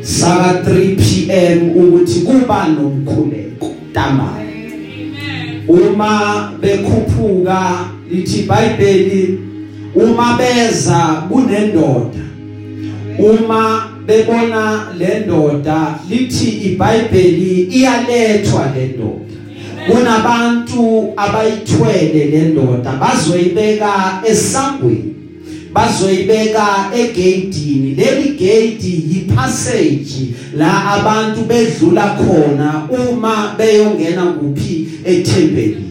saka 0.00 0.70
3 0.70 0.96
pm 0.96 1.70
ukuthi 1.70 2.20
kuba 2.20 2.68
nomkhuleko 2.68 3.74
ntambama 3.90 4.36
Amen. 4.40 5.62
uma 5.68 6.52
bekhuphuka 6.60 7.90
lithi 8.10 8.38
iBhayibheli 8.38 9.38
uma 9.94 10.38
beza 10.38 11.22
kunendoda 11.28 12.24
uma 13.18 13.90
bebona 14.06 14.86
le 14.98 15.18
ndoda 15.26 15.98
lithi 16.08 16.50
iBhayibheli 16.50 17.62
iyalethwa 17.62 18.72
le 18.76 18.86
ndoda 18.86 19.39
kunabantu 19.86 21.12
abayithwele 21.16 22.24
le 22.24 22.40
ndoda 22.40 22.92
bazoyibeka 22.92 24.22
esangweni 24.30 25.14
bazoyibeka 25.72 26.66
egatini 26.94 27.94
leli 27.94 28.28
gate 28.28 29.02
yipassage 29.10 30.34
la 30.56 30.92
abantu 30.92 31.40
bedlula 31.44 32.16
khona 32.18 32.88
uma 32.88 33.54
beyongena 33.58 34.22
kuphi 34.22 34.88
ethempelini 35.04 35.89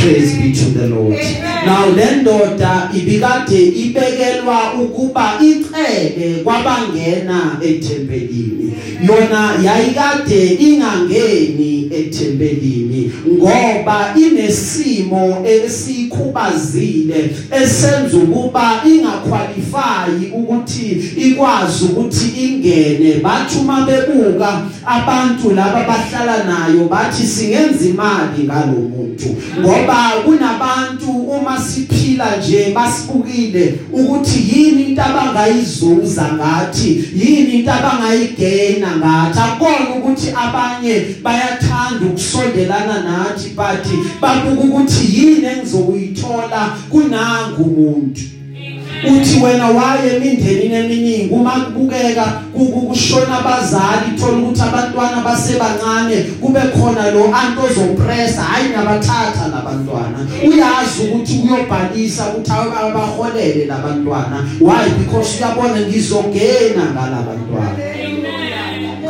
praise 0.00 0.36
be 0.36 0.52
to 0.52 0.70
the 0.70 0.88
lord. 0.88 1.18
Now 1.66 1.86
le 1.90 2.16
ndoda 2.16 2.90
ibikade 2.94 3.62
ibekelwa 3.62 4.74
ukuba 4.82 5.32
icele 5.40 6.34
kwabangena 6.44 7.58
ethempelini. 7.62 8.72
Yona 9.02 9.52
yayikade 9.64 10.46
ingangeni 10.46 11.90
ethempelini 11.90 13.12
ngoba 13.28 14.14
inesimo 14.16 15.46
esikhubazile 15.46 17.30
esenza 17.62 18.16
ukuba 18.16 18.82
ingaqualify 18.86 20.26
ukuthi 20.32 21.02
ikwazi 21.16 21.84
ukuthi 21.84 22.44
ingene. 22.44 23.14
Bathi 23.14 23.58
uma 23.58 23.86
bebuka 23.86 24.62
abantu 24.86 25.50
laba 25.50 25.84
bahlala 25.84 26.44
nayo 26.44 26.88
bathi 26.88 27.26
singenza 27.26 27.84
imali 27.84 28.44
ngalomuntu 28.44 29.36
ngoba 29.60 29.89
kunabantu 30.24 31.10
uma 31.10 31.60
siphila 31.60 32.36
nje 32.36 32.72
basibukile 32.74 33.74
ukuthi 33.92 34.38
yini 34.52 34.82
into 34.82 35.02
abangayizuza 35.02 36.32
ngathi 36.34 37.04
yini 37.14 37.52
into 37.58 37.72
abangayigena 37.72 38.96
ngathi. 38.96 39.38
Akona 39.38 39.94
ukuthi 39.96 40.28
abanye 40.30 41.04
bayathanda 41.22 42.06
ukusondelana 42.06 43.02
nathi 43.02 43.48
but 43.48 43.86
babuka 44.20 44.62
ukuthi 44.62 45.04
yini 45.18 45.46
engizokuyithola 45.46 46.76
kunangu 46.90 47.62
umuntu 47.62 48.39
uthi 49.08 49.40
wena 49.44 49.66
waye 49.66 50.16
emindenini 50.16 50.74
eminingi 50.74 51.34
uma 51.34 51.50
kubukeka 51.50 52.24
kushona 52.88 53.38
abazali 53.38 54.18
thola 54.20 54.36
ukuthi 54.38 54.62
abantwana 54.62 55.20
basebancane 55.24 56.16
kube 56.40 56.60
khona 56.60 57.10
lo 57.10 57.24
anto 57.24 57.62
ozopressa 57.70 58.42
hayi 58.42 58.68
nabathatha 58.68 59.48
labantwana 59.52 60.18
uyazi 60.46 61.02
ukuthi 61.04 61.40
uyobhalisa 61.44 62.26
ukuthi 62.28 62.52
abaholele 62.52 63.64
labantwana 63.66 64.44
why? 64.60 64.88
Because 64.98 65.38
uyabona 65.38 65.80
ngizongena 65.80 66.84
ngalabantwana. 66.92 67.76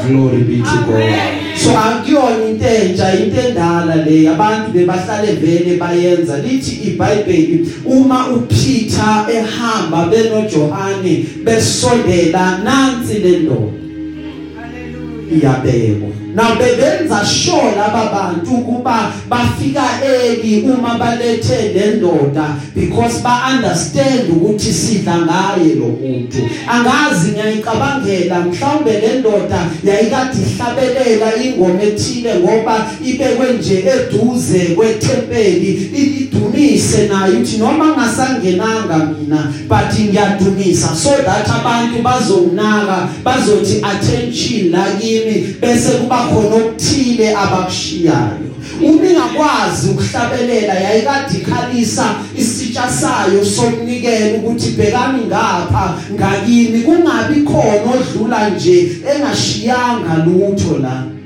Glory 0.07 0.43
be 0.45 0.57
to 0.63 0.77
God. 0.87 1.50
So 1.63 1.71
akuyona 1.79 2.49
into 2.49 2.65
entsha 2.65 3.15
into 3.21 3.41
endala 3.41 3.97
le 4.07 4.29
abantu 4.29 4.73
bebahlale 4.73 5.33
vele 5.33 5.77
bayenza. 5.77 6.39
Lithi 6.39 6.91
iBhayibheli 6.91 7.73
uma 7.85 8.29
uPeter 8.29 9.27
ehamba 9.29 10.07
benoJohane 10.11 11.27
besondela 11.45 12.59
nansi 12.65 13.19
le 13.19 13.39
ndoda. 13.39 13.73
Hallelujah. 14.57 15.39
iyabekwa. 15.39 16.20
Now 16.35 16.55
bebenza 16.55 17.25
sure 17.25 17.75
laba 17.77 18.11
bantu 18.13 18.65
kuba 18.65 19.13
bafika 19.29 19.83
early 20.05 20.65
uma 20.65 20.99
balethe 20.99 21.73
le 21.75 21.97
ndoda 21.97 22.57
because 22.75 23.23
ba 23.23 23.51
understand 23.51 24.31
ukuthi 24.31 24.73
sidla 24.73 25.19
ngaye 25.19 25.75
lo 25.75 25.87
muntu. 25.87 26.39
Angazi 26.69 27.31
ngiyicabangela 27.31 28.41
mhlawumbe 28.41 28.93
le 28.93 29.19
ndoda 29.19 29.67
yayikade 29.85 30.39
ihlabelela 30.39 31.37
ingoma 31.45 31.83
ethile 31.83 32.35
ngoba 32.35 32.91
ibekwe 33.05 33.53
nje 33.53 33.85
eduze 33.95 34.59
kwethempeli 34.59 35.91
idumise 35.95 37.09
nayo 37.09 37.41
uthi 37.41 37.57
noma 37.59 37.87
ngasangenanga 37.87 38.97
mina 38.99 39.53
but 39.69 39.93
ngiyadumisa. 39.99 40.95
So 40.95 41.11
that 41.11 41.49
abantu 41.49 42.03
bazonaka 42.03 43.09
bazothi 43.25 43.83
attention 43.83 44.71
la 44.71 44.85
kimi 45.01 45.57
bese 45.61 45.91
kuba 45.91 46.20
khona 46.29 46.57
okuthile 46.57 47.37
abakushiyayo 47.37 48.51
umingakwazi 48.83 49.91
ukuhlabelela 49.91 50.75
yayikade 50.75 51.39
ikhalisa 51.39 52.07
isitsha 52.37 52.89
sayo 52.89 53.45
sokunikela 53.45 54.37
ukuthi 54.37 54.71
bhekani 54.71 55.25
ngapha 55.27 55.95
ngakini 56.15 56.81
kungabi 56.81 57.43
khona 57.43 57.91
odlula 57.95 58.51
nje 58.51 58.77
engashiyanga 59.15 60.15
lutho 60.25 60.79
la. 60.79 61.20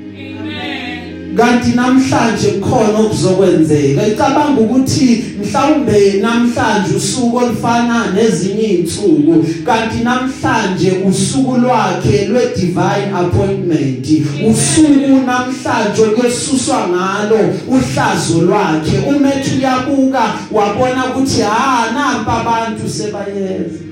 Kanti 1.35 1.71
namhlanje 1.75 2.47
kukhona 2.47 2.99
okuzokwenzeka. 2.99 4.07
Icabanga 4.07 4.61
ukuthi 4.61 5.23
mhlawumbe 5.41 6.13
namhlanje 6.21 6.95
usuku 6.97 7.37
olufana 7.37 8.11
nezinye 8.15 8.63
izinsuku 8.63 9.45
kanti 9.65 10.03
namhlanje 10.03 10.91
usuku 11.09 11.57
lwakhe 11.57 12.25
lwe 12.25 12.41
divine 12.55 13.11
appointment 13.15 14.07
usuku 14.49 15.25
namhlanje 15.25 16.03
kwesuswa 16.15 16.87
ngalo 16.87 17.39
uhlazo 17.67 18.41
lwakhe. 18.41 18.97
Umethu 19.07 19.57
uyabuka 19.57 20.23
wabona 20.51 21.05
ukuthi 21.05 21.41
ha 21.41 21.91
nampa 21.93 22.33
abantu 22.41 22.89
sebayeza 22.89 23.84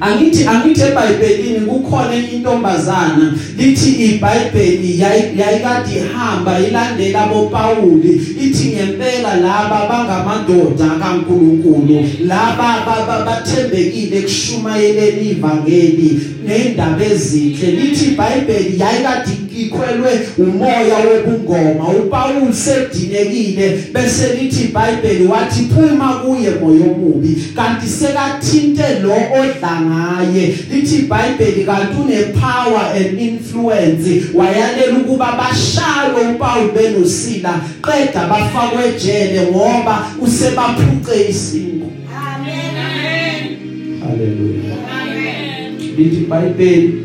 Angithi 0.00 0.46
angithi 0.46 0.82
eBhayibhelini 0.82 1.60
kukhona 1.60 2.14
intombazana. 2.16 3.34
Lithi 3.58 3.90
iBhayibheli 3.90 5.00
yayikade 5.00 5.96
ihamba 5.96 6.58
ilandela 6.58 7.24
aboPawuli 7.24 8.12
ithi 8.44 8.68
ngempela 8.68 9.36
laba 9.36 9.88
bangamadoda 9.88 10.88
kaNkuluNkulu 11.00 12.08
laba 12.26 13.24
bathembekile 13.26 14.22
kushumayeleni 14.22 15.30
ivangeli 15.30 16.20
nendaba 16.46 17.04
ezinhle. 17.04 17.70
Lithi 17.70 18.04
iBhayibheli 18.04 18.80
yayikade 18.80 19.44
ikhwelwe 19.58 20.28
umoya 20.38 20.98
wobungoma. 21.06 21.88
uPaul 21.88 22.52
sedinekile 22.52 23.78
bese 23.92 24.34
lithi 24.34 24.64
iBhayibheli 24.64 25.26
wathi 25.26 25.62
phuma 25.62 26.08
kuye 26.14 26.50
moya 26.50 26.86
omubi. 26.90 27.42
Kanti 27.56 27.86
sekathinte 27.86 29.00
lo 29.02 29.14
odla 29.40 29.80
ngaye 29.94 30.54
lithi 30.70 30.96
iBhayibheli 30.96 31.64
kanti 31.64 31.96
une 32.00 32.32
power 32.32 32.84
and 32.96 33.20
influence 33.20 34.22
wayalela 34.34 34.98
ukuba 34.98 35.32
bashaywe 35.32 36.34
uPaul 36.34 36.72
benosila 36.72 37.60
qeda 37.82 38.26
bafakwe 38.26 38.88
ejele 38.88 39.46
ngoba 39.50 40.06
usebaphuce 40.20 41.28
isingo 41.28 41.92
Amen. 42.16 43.56
haleluya 44.00 44.74
Amen. 45.02 45.78
lithi 45.96 46.16
iBhayibheli 46.16 47.02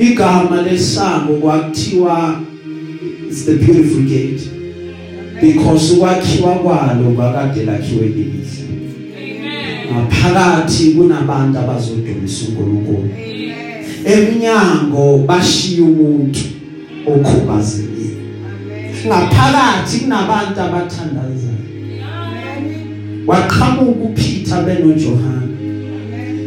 igama 0.00 0.62
lesango 0.62 1.34
kwakuthiwa 1.34 2.40
is 3.30 3.44
the 3.44 3.54
beautiful 3.54 4.02
gate 4.02 4.50
because 5.40 5.94
ukwakhiwa 5.94 6.54
kwalo 6.54 7.10
bakade 7.16 7.64
lakhiwe 7.64 8.06
lilihle 8.06 8.65
Amen. 8.65 8.65
Ngaphakathi 9.92 10.90
kunabantu 10.94 11.58
abazodumisa 11.58 12.44
uNkulunkulu. 12.48 13.10
Eminyango 14.04 15.24
bashiya 15.26 15.82
umuntu 15.82 16.40
okhubazekile. 17.06 18.16
Ngaphakathi 19.06 19.98
kunabantu 19.98 20.60
abathandazayo 20.60 21.56
waqhamuka 23.26 24.04
uPeter 24.04 24.64
benoJohana 24.64 25.42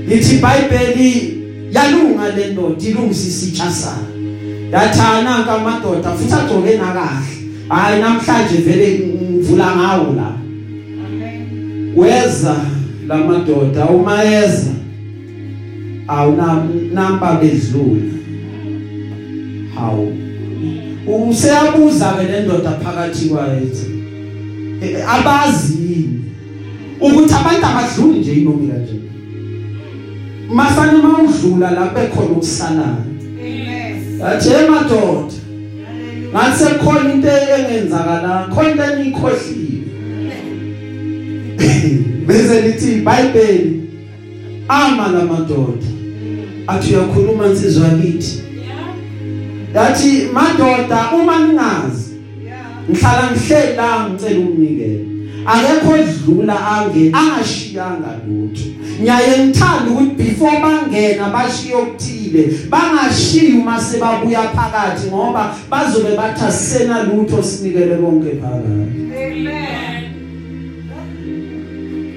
lithi 0.08 0.36
iBhayibheli 0.36 1.39
yalunga 1.71 2.36
le 2.36 2.52
ndoda 2.52 2.88
ilungisa 2.88 3.28
isitsha 3.28 3.71
sayo. 3.71 4.10
Yathana 4.71 5.39
nkamadoda 5.39 6.12
futhi 6.12 6.34
agcoke 6.34 6.78
nakahle. 6.78 7.36
Hayi 7.69 8.02
namhlanje 8.02 8.58
vele 8.58 8.99
ngivula 8.99 9.75
ngawo 9.75 10.13
la. 10.13 10.34
Weza 11.95 12.56
lamadoda 13.10 13.86
uma 13.86 14.24
yeza 14.24 14.72
awuna 16.08 16.63
namba 16.93 17.34
bedlula 17.34 18.13
hawu. 19.76 20.13
Useyabuza 21.30 22.12
ke 22.12 22.24
le 22.32 22.41
ndoda 22.41 22.72
phakathi 22.72 23.30
kwayethu 23.30 23.86
abazini. 25.08 26.22
Ukuthi 27.02 27.34
abantu 27.34 27.65
abadluli 27.65 28.19
nje 28.19 28.34
inomi 28.34 28.67
kanje. 28.67 29.00
Masana 30.50 30.93
mawudlula 30.93 31.72
la 31.72 31.86
bekhona 31.86 32.30
ukusalayo 32.32 33.04
Amen. 33.39 34.19
yathi 34.19 34.50
emadoda 34.50 35.34
ngathi 36.32 36.63
sekhona 36.63 37.13
into 37.13 37.28
engenzakala 37.28 38.48
khona 38.54 38.69
into 38.69 38.84
enikhohliwe. 38.84 39.78
Bese 42.29 42.61
lithi 42.61 42.91
iBhayibheli 42.93 43.89
ama 44.67 45.07
lamadoda 45.07 45.87
athi 46.67 46.95
uyakhuluma 46.95 47.47
insizwa 47.47 47.87
yakithi 47.87 48.43
yathi 49.75 50.27
madoda 50.33 51.11
uma 51.21 51.39
ningazi 51.39 52.13
ngihlala 52.89 53.31
ngihleli 53.31 53.75
la 53.75 54.09
ngicela 54.09 54.39
umnikelo 54.39 55.05
akekho 55.45 55.93
odlula 55.93 56.67
ange 56.67 57.11
angashiyanga 57.13 58.19
lutho. 58.27 58.69
Ngiyaye 59.01 59.45
ngithanda 59.45 59.91
ukuthi 59.91 60.23
before 60.23 60.59
bangena 60.61 61.29
bashiye 61.29 61.75
okuthile 61.75 62.43
bangashiyi 62.69 63.53
uma 63.53 63.81
sebabuya 63.81 64.41
phakathi 64.55 65.07
ngoba 65.07 65.55
bazobe 65.69 66.15
bathi 66.17 66.43
asena 66.45 67.03
lutho 67.03 67.43
sinikele 67.43 67.95
konke 67.95 68.29
phakathi. 68.41 68.99
Amen. 69.15 69.88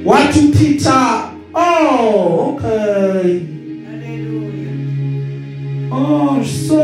Wathi 0.05 0.39
uPeter 0.39 1.31
oh 1.55 2.55
okay. 2.55 3.41
Oh 5.95 6.43
so 6.45 6.77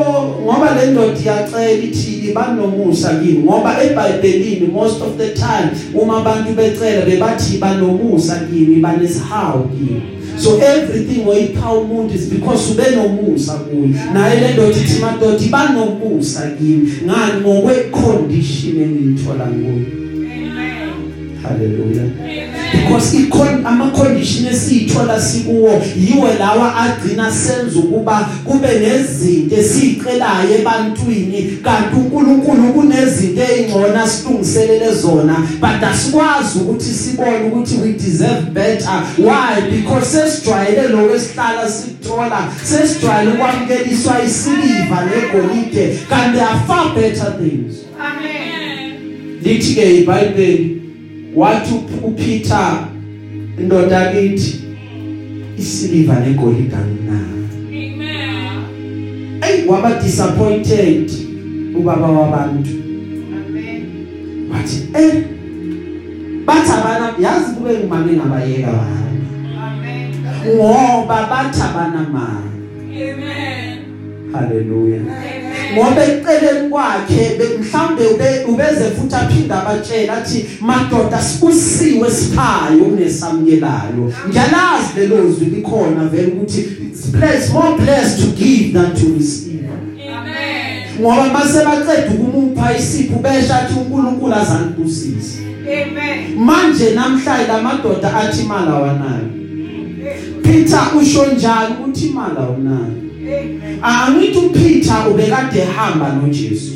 ngoba 0.42 0.74
le 0.74 0.90
ndoda 0.90 1.20
iyacela 1.20 1.70
ithi 1.70 2.32
banomusa 2.34 3.14
kini 3.14 3.38
ngoba 3.38 3.82
eBhayibhelini 3.82 4.66
most 4.72 5.02
of 5.02 5.16
the 5.16 5.28
time 5.28 5.70
uma 5.94 6.18
abantu 6.18 6.52
becela 6.52 7.06
bebathi 7.06 7.58
banomusa 7.58 8.40
kini 8.50 8.76
banesihawu 8.76 9.68
kini. 9.68 10.02
So 10.38 10.56
everything 10.60 11.26
oyipha 11.26 11.72
umuntu 11.72 12.14
is 12.14 12.30
because 12.30 12.70
ube 12.72 12.96
nomusa 12.96 13.54
kuye. 13.54 13.88
Naye 14.12 14.40
le 14.40 14.52
ndoda 14.52 14.76
ithi 14.76 15.00
madoda 15.00 15.46
banomusa 15.50 16.50
kini. 16.58 16.92
Ngani? 17.04 17.40
Ngokwe 17.40 17.74
condition 17.74 18.82
engithola 18.82 19.44
kuyo 19.44 19.68
Amen. 19.68 20.90
haleluya 21.42 22.02
Amen. 22.02 22.47
Because 22.72 23.14
ikon 23.14 23.66
ama 23.66 23.90
condition 23.90 24.46
esithola 24.46 25.20
sikuwo 25.20 25.82
yiwe 25.96 26.34
lawa 26.38 26.76
agcina 26.76 27.32
senza 27.32 27.78
ukuba 27.78 28.28
kube 28.44 28.68
nezinto 28.78 29.56
esicelayo 29.56 30.54
ebantwini. 30.58 31.58
Kanti 31.62 31.96
uNkulunkulu 31.96 32.72
kunezinto 32.72 33.42
ezingcona 33.42 34.08
silungiselele 34.08 34.94
zona 34.94 35.36
but 35.60 35.82
asikwazi 35.82 36.58
ukuthi 36.58 36.94
sibone 36.94 37.44
ukuthi 37.46 37.74
we 37.82 37.92
deserve 37.92 38.50
better. 38.52 39.02
Why? 39.18 39.70
Because 39.70 40.06
sesijwayele 40.06 40.88
lokho 40.88 41.14
esihlala 41.14 41.70
sikuthola 41.70 42.48
sesijwayele 42.64 43.32
ukwamukeliswa 43.32 44.22
isiliva 44.24 45.04
negolide. 45.04 45.98
Kanti 46.08 46.38
far 46.66 46.94
better 46.94 47.38
things. 47.38 47.76
Amen. 48.00 48.48
lithi 49.42 49.74
ke 49.74 49.84
iBhayibheli 49.98 50.77
wathi 51.38 51.74
uPeter 52.04 52.88
indoda 53.60 54.12
kithi 54.12 54.60
isiliva 55.58 56.20
negolide 56.20 56.76
anginayo 56.76 57.38
Amen. 57.68 59.40
ay 59.40 59.66
waba 59.66 59.94
disappointed 60.02 61.10
ubaba 61.78 62.06
wabantu 62.06 62.70
Amen. 62.70 63.82
wathi 64.52 64.88
eh 64.94 65.14
bathi 66.46 66.70
abana 66.72 67.12
yazi 67.20 67.54
kube 67.54 67.78
ngimame 67.78 68.12
ngabayeka 68.12 68.70
bahamba 68.72 69.66
Amen. 69.66 70.10
ngoba 70.56 71.18
bathi 71.30 71.60
abana 71.62 72.00
mali 72.12 72.50
Amen. 73.12 73.78
haleluya 74.32 75.00
Amen. 75.00 75.37
Ngoba 75.74 76.04
eceleni 76.04 76.68
kwakhe 76.70 77.38
mhlambe 77.60 78.06
ube 78.06 78.44
ubeze 78.48 78.84
futhi 78.90 79.14
aphinda 79.14 79.62
abatshela 79.62 80.16
athi 80.16 80.46
madoda 80.60 81.22
sikusiwe 81.22 82.10
siphayo 82.10 82.84
kunesamukelayo 82.84 84.12
ngiyalazi 84.28 84.88
lelo 84.96 85.32
zwi 85.32 85.46
likhona 85.46 86.04
vele 86.04 86.32
ukuthi 86.32 86.66
blessed 87.12 87.52
more 87.52 87.76
blessed 87.78 88.20
to 88.20 88.26
give 88.26 88.72
than 88.72 88.94
to 88.94 89.06
receive 89.18 89.68
Amen. 90.18 91.00
ngoba 91.00 91.24
mase 91.32 91.64
baqeda 91.64 92.12
ukumupha 92.14 92.76
isipho 92.78 93.18
besha 93.18 93.62
athi 93.62 93.74
uNkulunkulu 93.74 94.34
azanibusise 94.34 95.38
Amen. 95.62 96.38
manje 96.38 96.90
namhlanje 96.90 97.46
lamadoda 97.46 98.14
athi 98.16 98.42
imali 98.42 98.70
awanayo 98.70 99.38
Peter 100.42 100.90
usho 101.00 101.26
njalo 101.26 101.74
ukuthi 101.74 102.06
imali 102.06 102.36
awunayo. 102.38 103.07
Angithi 103.82 104.38
uPeter 104.38 105.06
ubekade 105.10 105.58
ehamba 105.58 106.12
noJesu. 106.12 106.72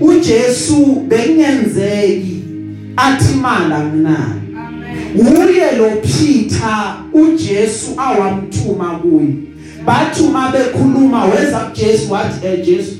uJesu 0.00 0.76
bekungenzeki 1.08 2.42
athi 2.96 3.34
anginayo 3.44 4.38
Amen. 4.56 5.26
uye 5.26 5.76
lo 5.78 5.90
Peter 6.02 6.96
uJesu 7.12 7.90
awamthuma 7.96 8.98
kuye. 8.98 9.28
Bathuma 9.86 10.52
bekhuluma 10.52 11.24
weza 11.24 11.58
kuJesu 11.58 12.12
wathi 12.12 12.46
eh 12.46 12.66
Jesu 12.66 12.92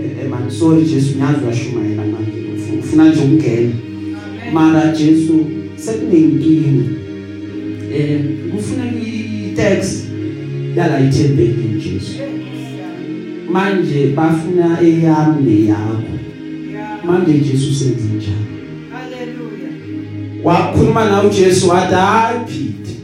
eh 0.00 0.10
eh, 0.24 0.30
man 0.30 0.50
sorry 0.50 0.84
Jesu 0.84 1.14
ngiyazi 1.16 1.44
uyashumayela 1.44 2.02
manje. 2.02 2.32
Ufuna- 2.80 3.08
nje 3.08 3.20
ukungena. 3.20 3.72
Mara 4.52 4.92
Jesu 4.92 5.46
sekunenkinga 5.76 6.84
eh 7.94 8.20
kufuneka 8.50 8.96
i-tax 9.06 10.02
yala 10.76 11.00
ithembekile. 11.00 11.75
Manje 13.52 14.06
bafuna 14.16 14.80
eyami 14.82 15.42
neyakho 15.44 16.02
Yeah. 16.72 17.04
manje 17.04 17.32
Jesu 17.32 17.74
senze 17.74 18.08
njani 18.16 18.46
Hallelujah. 18.92 20.44
wakhuluma 20.44 21.04
nawe 21.04 21.26
uJesu 21.26 21.68
wathi 21.68 21.94
hayi 21.94 22.38
Peter 22.46 22.96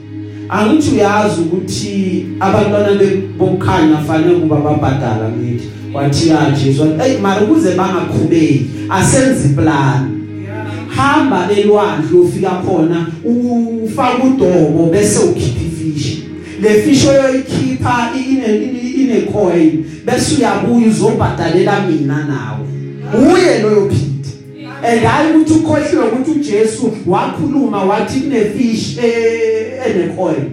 angithi 0.49 0.91
uyazi 0.95 1.41
ukuthi 1.41 2.27
abantwana 2.41 2.91
bokukhanya 3.39 3.97
fanele 3.97 4.35
kuba 4.35 4.57
babhadala 4.57 5.29
ngithi 5.39 5.69
wathi 5.95 6.29
ya 6.29 6.51
Jesu 6.51 6.83
wathi 6.83 7.03
hey 7.11 7.19
mara 7.21 7.41
ukuze 7.41 7.75
bangaqhubeki 7.75 8.67
asenze 8.91 9.49
iplan 9.49 10.19
Yeah. 10.43 10.67
hamba 10.97 11.49
elwandle 11.57 12.19
ufika 12.21 12.51
khona 12.51 13.07
ufaka 13.85 14.25
udobo 14.25 14.89
bese 14.93 15.19
ukhipha 15.19 15.61
ifish 15.67 16.19
le 16.63 16.83
fish 16.83 17.07
oyoyikhipha 17.07 18.11
ine 18.29 18.59
ine 19.13 19.21
coin 19.33 19.85
bese 20.05 20.37
uyabuya 20.37 20.89
uzobhadalela 20.89 21.87
mina 21.87 22.25
nawe 22.25 22.67
uye 23.33 23.59
loyo 23.63 23.89
Peter 23.89 24.33
and 24.91 25.01
hayi 25.05 25.33
ukuthi 25.33 25.53
ukhohliwe 25.53 26.05
ukuthi 26.05 26.31
uJesu 26.31 26.93
wakhuluma 27.07 27.85
wathi 27.85 28.21
kune 28.21 28.45
fish 28.45 28.99
ene 28.99 30.09
coin 30.17 30.51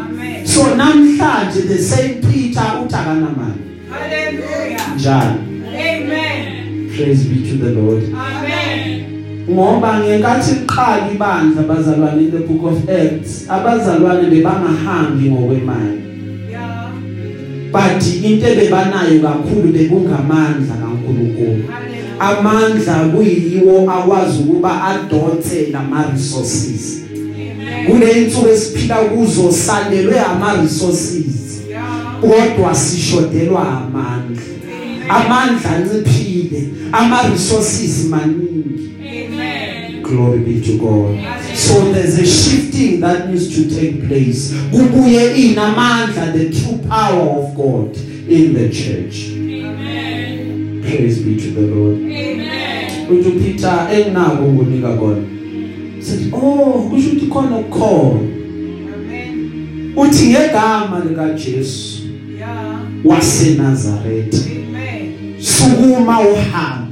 Amen. 0.00 0.46
so 0.46 0.74
namhlanje 0.76 1.60
the 1.68 1.78
same 1.78 2.08
Peter 2.14 2.80
uthakana 2.86 3.30
mali 3.36 3.60
Hallelujah. 3.90 4.96
njalo 4.96 5.34
Amen. 5.68 6.90
praise 6.96 7.24
be 7.24 7.50
to 7.50 7.56
the 7.64 7.70
Lord 7.80 8.02
Amen. 8.04 9.02
ngoba 9.50 9.98
ngenkathi 10.00 10.50
iqala 10.52 11.10
ibandla 11.14 11.62
abazalwane 11.62 12.22
in 12.22 12.30
the 12.30 12.38
book 12.38 12.72
of 12.72 12.88
Acts 12.90 13.50
abazalwane 13.50 14.30
bebangahambi 14.30 15.30
ngokwemali. 15.30 16.06
But 17.76 18.02
into 18.24 18.46
ebebanayo 18.46 19.20
kakhulu 19.22 19.68
bekungamandla 19.72 20.74
kaNkuluNkulu 20.82 21.62
Hallelujah. 21.68 22.38
amandla 22.38 22.94
kuyiwo 22.94 23.90
akwazi 23.90 24.38
ukuba 24.42 24.84
adonse 24.84 25.68
nama 25.72 26.10
resources 26.12 27.02
Amen. 27.12 27.86
kule 27.86 28.12
insuku 28.22 28.48
esiphila 28.48 28.96
kuzo 28.96 29.52
salelwe 29.52 30.20
ama 30.20 30.62
resources 30.62 31.26
Yeah. 31.70 32.20
kodwa 32.20 32.74
sishodelwa 32.74 33.68
amandla 33.68 34.42
amandla 35.08 35.70
anciphile 35.76 36.68
ama 36.92 37.22
resources 37.22 38.04
maningi 38.10 38.46
Amen. 38.46 38.95
Glory 40.08 40.38
be 40.38 40.60
to 40.60 40.78
God 40.78 41.18
so 41.54 41.92
there's 41.92 42.18
a 42.18 42.26
shifting 42.26 43.00
that 43.00 43.28
needs 43.28 43.48
to 43.54 43.64
take 43.80 44.06
place 44.08 44.54
kubuye 44.70 45.34
inamandla 45.36 46.32
the 46.32 46.44
true 46.50 46.78
power 46.88 47.38
of 47.38 47.54
God 47.54 47.96
in 48.28 48.54
the 48.54 48.68
church 48.68 49.16
Amen. 49.30 50.82
praise 50.82 51.18
be 51.22 51.36
to 51.36 51.50
the 51.50 51.66
Lord 51.74 51.96
Amen. 51.96 53.10
uthi 53.10 53.30
Peter 53.30 53.88
enginako 53.92 54.44
ukunika 54.44 54.88
kona 54.96 55.22
sithi 56.00 56.30
oh 56.32 56.88
kusho 56.90 57.08
ukuthi 57.08 57.26
khona 57.26 57.56
ukukhona 57.58 58.20
Amen. 58.94 59.92
uthi 59.96 60.26
ngegama 60.26 61.02
lika 61.08 61.28
Jesu 61.30 61.96
Yeah. 62.38 62.80
waseNazaretha 63.04 64.38
Amen. 64.38 65.12
sukuma 65.38 66.20
uhambe. 66.20 66.85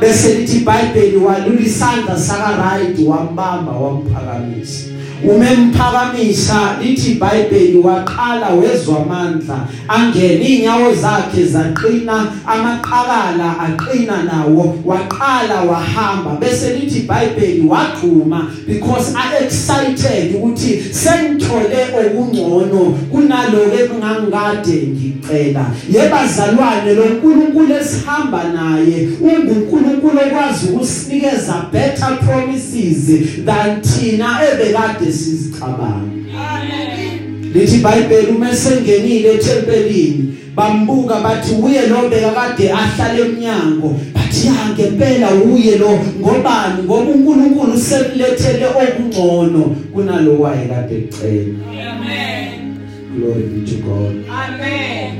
Bese 0.00 0.34
lithi 0.34 0.56
iBhayibheli 0.56 1.16
walula 1.16 1.60
isandla 1.60 2.18
saka 2.18 2.56
right 2.56 2.98
wambamba 3.06 3.72
wamphakamisa. 3.72 4.95
Umemphakamisa 5.24 6.76
lithi 6.82 7.10
iBhayibheli 7.10 7.78
waqala 7.78 8.48
wezwa 8.48 9.02
amandla 9.02 9.68
angena 9.88 10.44
inyawo 10.44 10.94
zakhe 10.94 11.44
zaqina 11.44 12.32
amaqakala 12.46 13.58
aqina 13.60 14.22
nawo 14.22 14.78
waqala 14.84 15.62
wahamba 15.62 16.30
bese 16.40 16.74
lithi 16.74 16.98
iBhayibheli 16.98 17.62
waqhuma 17.68 18.50
because 18.66 19.14
a 19.14 19.44
excited 19.44 20.34
ukuthi 20.36 20.82
sengithole 20.92 21.86
okungcono 22.00 22.98
kunaloku 23.10 23.76
engangikade 23.94 24.86
ngicela. 24.86 25.66
Yebazalwane 25.90 26.94
lo 26.94 27.04
nkulunkulu 27.04 27.74
esihamba 27.76 28.44
naye 28.44 29.08
ungunkulunkulu 29.20 30.18
okwazi 30.18 30.66
ukusinikeza 30.66 31.66
better 31.72 32.18
promises 32.18 33.06
than 33.44 33.82
thina 33.82 34.38
ebekade 34.52 35.05
sizicabanga 35.12 36.10
Amen. 36.38 37.52
lithi 37.54 37.76
iBhayibheli 37.76 38.26
uma 38.26 38.54
sengenile 38.54 39.34
ethempelini 39.34 40.34
bambuka 40.54 41.20
bathi 41.20 41.54
uye 41.62 41.86
lo 41.86 42.08
bekakade 42.08 42.72
ahlala 42.72 43.18
eminyango 43.18 44.00
bathi 44.14 44.46
ya 44.46 44.54
ngempela 44.72 45.28
uye 45.34 45.78
lo 45.78 45.98
ngobani 46.20 46.82
ngoba 46.82 47.10
uNkulunkulu 47.10 47.80
semlethele 47.80 48.66
okungcono 48.66 49.62
kunalo 49.92 50.40
wayekade 50.40 50.96
ecela 50.98 51.54
Amen. 51.68 52.78
glory 53.16 53.42
be 53.42 53.66
to 53.70 53.76
God 53.82 54.14
Amen. 54.30 55.12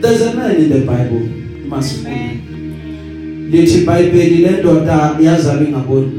there's 0.00 0.22
a 0.22 0.34
man 0.34 0.56
in 0.56 0.70
the 0.70 0.80
Bible 0.80 1.22
you 1.22 1.66
must 1.68 2.06
Amen. 2.06 2.55
Lithi 3.50 3.78
iBhayibheli 3.78 4.36
lendoda 4.36 5.10
yazalwa 5.22 5.64
ingaboni. 5.68 6.10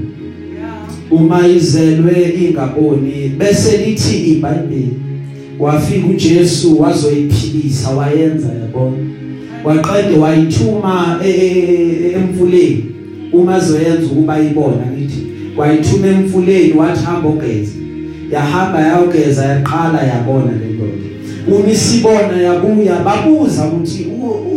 Yeah. 0.56 1.12
uma 1.12 1.48
izelwe 1.48 2.36
ingaboni. 2.48 3.32
Bese 3.38 3.78
lithi 3.78 4.18
iBhayibheli. 4.18 4.94
Wafika 5.60 6.08
uJesu 6.08 6.82
wazoyiphilisa 6.82 7.90
wayenza 7.90 8.48
yabona? 8.62 8.98
Waqede 9.64 10.18
wayithuma 10.18 11.20
e- 11.26 11.30
e- 11.30 12.12
emfuleni. 12.16 12.86
Uma 13.34 13.60
zoyenza 13.60 14.06
ukuba 14.12 14.40
ibona 14.40 14.86
ngithi 14.98 15.22
wayithuma 15.58 16.08
emfuleni 16.08 16.74
wathi 16.74 17.06
hamba 17.06 17.30
ogeza 17.30 17.72
yahamba 18.32 18.80
yayogeza 18.80 19.46
yaqala 19.46 20.02
yabona 20.04 20.52
le 20.52 20.74
ndoda. 20.74 21.60
Uma 21.60 21.72
isibona 21.72 22.42
yabuya 22.42 22.96
babuza 23.06 23.66
ukuthi 23.66 24.06
u- 24.22 24.26
u- 24.26 24.57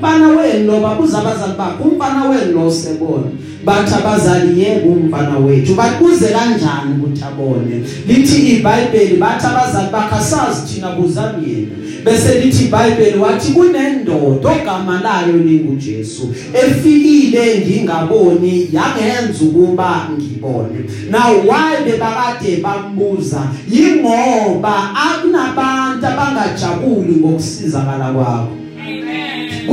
umfana 0.00 0.28
wenu 0.28 0.72
lo 0.72 0.80
babuza 0.80 1.18
abazali 1.18 1.52
bakhe 1.58 1.82
umfana 1.84 2.24
wenu 2.24 2.52
lo 2.52 2.70
sebona 2.70 3.30
bathi 3.64 3.94
abazali 3.94 4.60
yebo 4.60 4.88
umfana 4.88 5.38
wethu 5.38 5.74
bakuze 5.74 6.28
kanjani 6.28 6.94
ukuthi 6.98 7.24
abone? 7.24 7.84
Lithi 8.08 8.56
iBhayibheli 8.56 9.16
bathi 9.16 9.46
abazali 9.46 9.88
bakhe 9.92 10.14
asazi 10.16 10.74
thina 10.74 10.90
buzani 10.92 11.50
yena. 11.50 11.74
Bese 12.04 12.40
lithi 12.40 12.64
iBhayibheli 12.64 13.18
wathi 13.18 13.52
kunendoda 13.52 14.48
ogama 14.48 15.00
layo 15.02 15.36
linguJesu 15.36 16.34
efikile 16.54 17.58
ngingaboni 17.58 18.68
yangenza 18.72 19.44
ukuba 19.44 20.08
ngibone. 20.12 20.80
Now 21.10 21.44
why 21.44 21.84
bebakade 21.84 22.56
bambuza? 22.62 23.42
Yingoba 23.70 24.90
akunabantu 24.94 26.06
abangajabuli 26.06 27.16
ngokusizakala 27.16 28.12
kwakho. 28.12 28.50
Amen. 28.50 28.59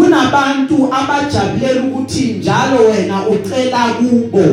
Kunabantu 0.08 0.90
abajabulela 0.94 1.84
ukuthi 1.84 2.24
njalo 2.34 2.78
wena 2.90 3.28
ucela 3.28 3.94
kubo. 3.94 4.46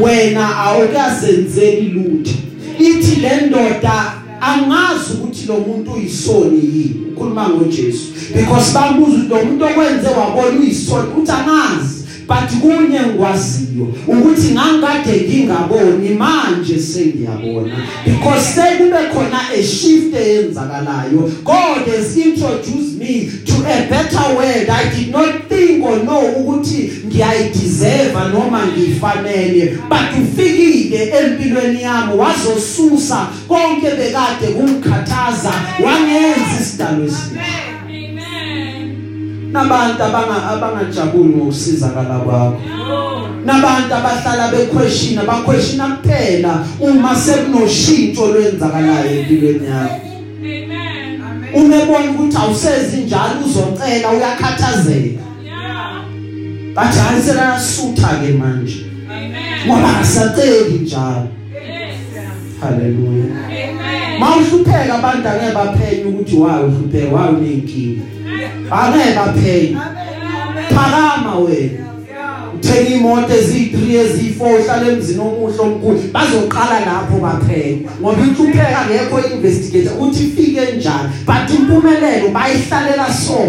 Wena 0.00 0.56
awukazenzeli 0.56 1.88
lutho. 1.88 2.32
Ithi 2.78 3.20
le 3.20 3.46
ndoda 3.46 4.12
angazi 4.40 5.12
ukuthi 5.14 5.46
lo 5.46 5.54
muntu 5.54 5.92
uyisoni 5.92 6.56
yini. 6.56 7.06
Ukhuluma 7.12 7.48
ngoJesu. 7.48 8.06
Because 8.34 8.78
ukuthi 8.78 9.28
lo 9.28 9.44
muntu 9.44 9.64
okwenze 9.64 10.08
wabona 10.08 10.60
uyisoni 10.60 11.08
uthi 11.18 11.32
angazi. 11.32 11.99
But 12.30 12.50
kunye 12.60 13.00
ngikwaziyo 13.00 13.86
ukuthi 14.06 14.54
ngangikade 14.54 15.26
ngingaboni 15.28 16.08
manje 16.08 16.78
sengiyabona. 16.78 17.76
Because 18.04 18.54
sekube 18.54 19.02
khona 19.12 19.40
a 19.52 19.62
shift 19.62 20.14
eyenzakalayo. 20.14 21.42
God 21.44 21.88
has 21.88 22.16
introduced 22.16 22.98
me 23.00 23.30
to 23.44 23.54
a 23.66 23.88
better 23.90 24.36
world. 24.36 24.68
I 24.68 24.94
did 24.94 25.10
not 25.10 25.48
think 25.48 25.84
or 25.84 26.04
know 26.04 26.22
ukuthi 26.38 26.90
ngiyayideserve 27.06 28.32
noma 28.32 28.66
ngifanele 28.66 29.78
but 29.88 30.10
ufikile 30.22 31.12
empilweni 31.18 31.82
yami 31.82 32.14
wazosusa 32.18 33.26
konke 33.48 33.90
bekade 33.90 34.46
kungikhathaza 34.46 35.52
wangenza 35.84 36.60
isidalo 36.62 37.04
esihle 37.04 37.79
nabantu 39.52 40.02
abanga 40.02 40.36
abangajabuli 40.52 41.34
ngokusizakala 41.34 42.18
kwakho. 42.24 42.60
Nabantu 43.44 43.94
abahlala 43.94 44.50
bequestion 44.50 45.18
abaquestion 45.18 45.80
kuphela 46.02 46.64
uma 46.80 47.14
sekunoshintsho 47.14 48.26
lwenzakalayo 48.32 49.10
empilweni 49.20 49.66
yakho. 49.66 50.00
Umebona 51.54 52.10
ukuthi 52.10 52.36
awusezi 52.36 52.96
njalo 52.96 53.40
uzocela 53.44 54.10
uyakhathazeka. 54.10 55.22
Bathi 56.74 56.98
ayisela 57.00 57.60
sutha 57.60 58.08
ke 58.20 58.32
manje. 58.32 58.86
Ngoba 59.66 59.98
asaceli 60.00 60.78
njalo. 60.78 61.28
Haleluya 62.60 63.50
mawuhlupheka 64.20 64.94
abantu 64.94 65.28
angeke 65.28 65.54
baphenya 65.54 66.06
ukuthi 66.06 66.36
wayo 66.36 66.66
uhlupheka 66.66 67.14
wayo 67.16 67.30
unenkinga 67.30 68.02
angeke 68.70 69.14
baphenya 69.14 69.80
phakama 70.70 71.38
wena. 71.38 71.86
Uthenga 72.54 72.90
imoto 72.90 73.34
ezi3 73.34 73.76
ezi4 74.02 74.60
uhlala 74.60 74.88
emzini 74.92 75.20
omuhle 75.20 75.58
omkhulu. 75.58 76.00
Bazoqala 76.12 76.80
lapho 76.80 77.16
baphenya 77.22 77.90
ngoba 78.00 78.22
inhlupheka 78.22 78.86
ngekho 78.86 79.34
investigate 79.34 79.88
ukuthi 79.88 80.24
ifike 80.24 80.72
njani? 80.76 81.08
But 81.26 81.50
impumelelo 81.50 82.28
bayihlalela 82.28 83.12
so 83.12 83.40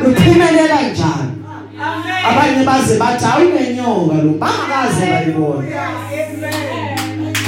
uphumelela 0.00 0.82
njani? 0.82 1.32
Abanye 2.28 2.64
baze 2.64 2.98
bathi 2.98 3.24
awunenyoka 3.24 4.14
lo. 4.14 4.32
Bangakaze 4.42 5.06
bayibona 5.10 5.64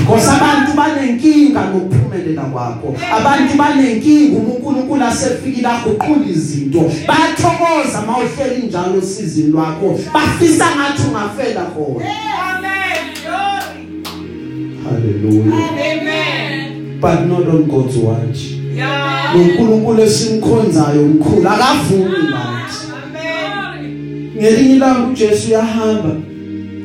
Ngoba 0.09 0.33
abantu 0.37 0.73
banenkinga 0.77 1.61
ngokuphumelela 1.71 2.43
kwakho. 2.43 2.97
Abantu 3.17 3.55
banenkinga 3.57 4.39
uNkulunkulu 4.39 5.05
asefikile 5.05 5.69
aguqula 5.69 6.27
izinto. 6.31 6.91
Bayathokoza 7.09 8.03
mawuhleli 8.07 8.67
njalo 8.67 9.03
sizini 9.03 9.51
lwakho. 9.53 10.01
Bafisa 10.15 10.67
ngathi 10.77 11.03
ungafela 11.09 11.65
khona. 11.73 12.07
Hallelujah. 14.85 15.59
But 17.01 17.21
not 17.29 17.49
on 17.49 17.65
God's 17.69 17.97
watch. 17.97 18.59
uNkulunkulu 19.35 20.03
esimkhonzayo 20.03 21.03
umkhulu 21.03 21.49
akavumi 21.49 22.19
lathi. 22.33 22.87
Ngelinye 24.37 24.75
ilanga 24.75 25.09
uJesu 25.09 25.49
uyahamba 25.49 26.11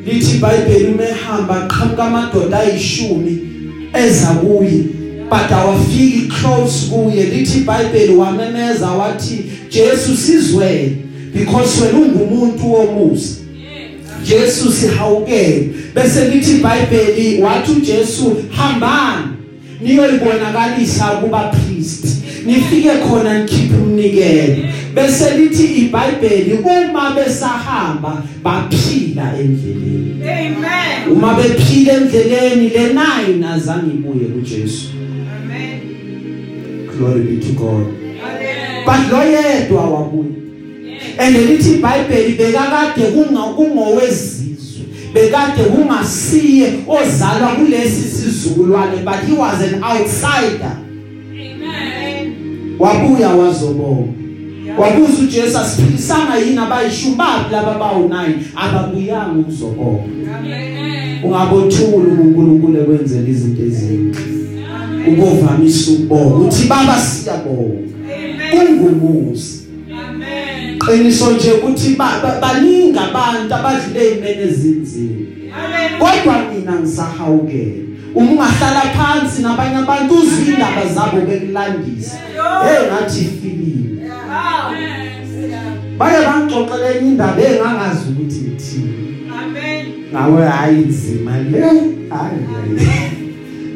lithi 0.06 0.36
iBhayibheli 0.36 0.84
umehamba 0.84 1.64
aqhamuka 1.64 2.04
amadoda 2.04 2.58
ayishumi 2.58 3.38
eza 3.94 4.26
kuye 4.26 4.84
but 5.30 5.52
awafiki 5.52 6.28
close 6.28 6.86
kuye. 6.90 7.22
Lithi 7.24 7.58
iBhayibheli 7.58 8.16
wamemeza 8.16 8.90
wathi 8.90 9.44
Jesu 9.70 10.16
sizwe 10.16 10.96
because 11.34 11.82
wena 11.82 11.98
ungumuntu 11.98 12.72
womusa. 12.72 13.34
Jesu 14.24 14.72
sihawukele. 14.72 15.70
Bese 15.94 16.28
lithi 16.28 16.50
iBhayibheli 16.50 17.42
wathi 17.42 17.72
uJesu 17.72 18.36
hambani 18.50 19.26
niyoyibonakalisa 19.80 21.04
kuba 21.04 21.42
priest 21.42 22.04
nifike 22.46 22.90
khona 22.90 23.38
nikhiphe 23.38 23.76
umnikelo. 23.76 24.56
Bese 24.94 25.36
lithi 25.36 25.64
iBhayibheli 25.64 26.52
uma 26.52 27.10
besahamba 27.10 28.22
baphila 28.42 29.32
endleleni 29.40 30.22
Amen. 30.22 31.12
uma 31.12 31.34
bephila 31.34 31.92
endleleni 31.92 32.68
le 32.68 32.88
nine 32.88 33.46
azange 33.46 33.90
ibuye 33.94 34.24
kuJesu 34.24 34.88
Amen. 35.44 35.80
glory 36.98 37.20
be 37.20 37.46
to 37.46 37.52
God 37.52 37.86
Hallelujah. 38.22 38.84
but 38.86 39.12
lo 39.12 39.22
yedwa 39.24 39.90
wabuye 39.90 40.34
and 41.18 41.36
lithi 41.36 41.70
iBhayibheli 41.74 42.32
bekakade 42.34 43.02
kungowezizwe 43.56 44.84
bekade 45.14 45.62
kungasiye 45.62 46.72
ozalwa 46.88 47.48
kulesi 47.48 48.02
sizukulwane 48.02 48.96
but 49.04 49.20
he 49.28 49.32
was 49.32 49.60
an 49.62 49.84
outsider 49.84 50.76
Amen. 51.30 52.34
wabuya 52.78 53.28
wazobonga 53.28 54.23
wabuza 54.78 55.22
uJesu 55.22 55.58
asiphilisanga 55.58 56.36
yini 56.36 56.58
abayishumi 56.58 57.16
laba 57.52 57.74
bawu9 57.80 58.32
ababuyanga 58.56 59.38
ukuzobonga 59.40 60.02
Amen. 60.38 61.24
ungabothula 61.24 62.12
uNkulunkulu 62.22 62.80
ekwenzela 62.80 63.28
izinto 63.28 63.62
ezinhle 63.62 64.20
ubovamisa 65.08 65.90
ukubonga 65.92 66.34
uthi 66.36 66.64
baba 66.68 66.96
siyabonga 66.98 67.78
Amen. 68.54 68.68
ungumusi 68.68 69.62
Amen. 70.08 70.78
qiniso 70.78 71.30
nje 71.32 71.52
ukuthi 71.52 71.94
ba- 71.96 72.20
ba- 72.22 72.38
baningi 72.40 72.98
abantu 72.98 73.54
abadlule 73.54 74.10
imene 74.10 74.42
ezinzima. 74.42 75.20
Amen. 75.64 75.90
kodwa 75.98 76.34
mina 76.54 76.80
ngisahawukela 76.80 77.84
uma 78.14 78.30
ungahlala 78.30 78.80
phansi 78.96 79.42
nabanye 79.42 79.76
abantu 79.76 80.14
uzwe 80.14 80.54
indaba 80.54 80.86
zabo 80.94 81.20
bekulandisa 81.26 82.16
hey 82.64 82.86
ngathi 82.90 83.20
ifilimi 83.20 83.83
baye 85.98 86.18
bangixoxela 86.26 86.86
enye 86.96 87.08
indaba 87.10 87.42
engangazi 87.42 88.04
ukuthi 88.10 88.40
ithini 88.50 89.30
Amen. 89.42 89.86
ngawe 90.12 90.46
hayi 90.48 90.76
nzima 90.78 91.38
le 91.38 91.60
hayi 91.60 91.80
hayi. 92.10 92.40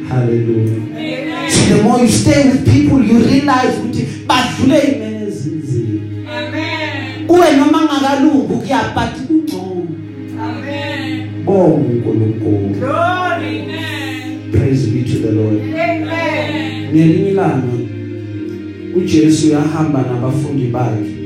hallelujah 0.09 0.83
Amen. 0.97 1.51
so 1.51 1.61
the 1.77 1.83
more 1.83 2.03
you 2.03 2.09
stay 2.09 2.45
with 2.49 2.65
people 2.65 2.99
you 3.11 3.19
realize 3.19 3.73
ukuthi 3.85 4.07
badlule 4.27 4.79
imene 4.81 5.27
ezinzima 5.29 6.01
Amen. 6.39 7.27
kuwe 7.27 7.57
noma 7.57 7.83
ngakalungu 7.85 8.57
kuyaphathi 8.59 9.21
kungcono 9.21 9.87
Amen. 10.45 11.29
bonga 11.45 11.75
uNkulunkulu 11.75 12.59
Glory. 12.79 13.63
Amen. 13.63 14.53
praise 14.53 14.87
be 14.91 15.03
to 15.03 15.19
the 15.19 15.33
lord 15.33 15.61
Amen. 15.63 16.91
ngelinye 16.93 17.31
ilanga 17.31 17.78
uJesu 18.97 19.47
uyahamba 19.47 20.05
nabafundi 20.13 20.67
bakhe. 20.67 21.19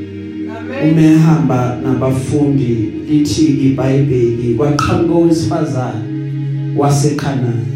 Amen. 0.58 0.92
umehamba 0.92 1.78
nabafundi 1.84 2.92
lithi 3.08 3.44
iBhayibheli 3.44 4.54
kwaqhamuka 4.54 5.14
owesifazane 5.14 6.04
waseKhanani. 6.76 7.66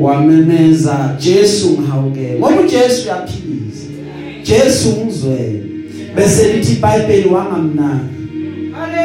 Wamemeza 0.00 1.16
Jesu 1.20 1.70
ngihawukele 1.70 2.38
ngoba 2.38 2.60
uJesu 2.60 3.04
uyaphilisa. 3.04 3.86
Jesu 4.44 4.88
ngizwele. 5.04 5.62
Bese 6.16 6.52
lithi 6.52 6.72
iBhayibheli 6.72 7.28
wangamnaka 7.28 8.04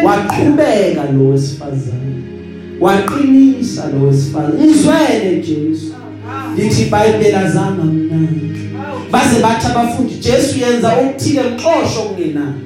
waqhubeka 0.05 1.11
lo 1.13 1.29
wesifazane. 1.29 2.13
Waqinisa 2.79 3.89
lo 3.89 4.07
wesifazane. 4.07 4.65
Ngizwele 4.65 5.43
Jesu. 5.47 5.93
Lithi 6.57 6.81
iBhayibheli 6.81 7.35
azange 7.35 7.83
mnandi 7.83 8.52
baze 9.13 9.41
bathi 9.41 9.67
abafundi 9.67 10.13
Jesu 10.13 10.59
yenza 10.59 10.93
okuthile 10.93 11.41
mxosho 11.43 12.01
kungenani 12.01 12.61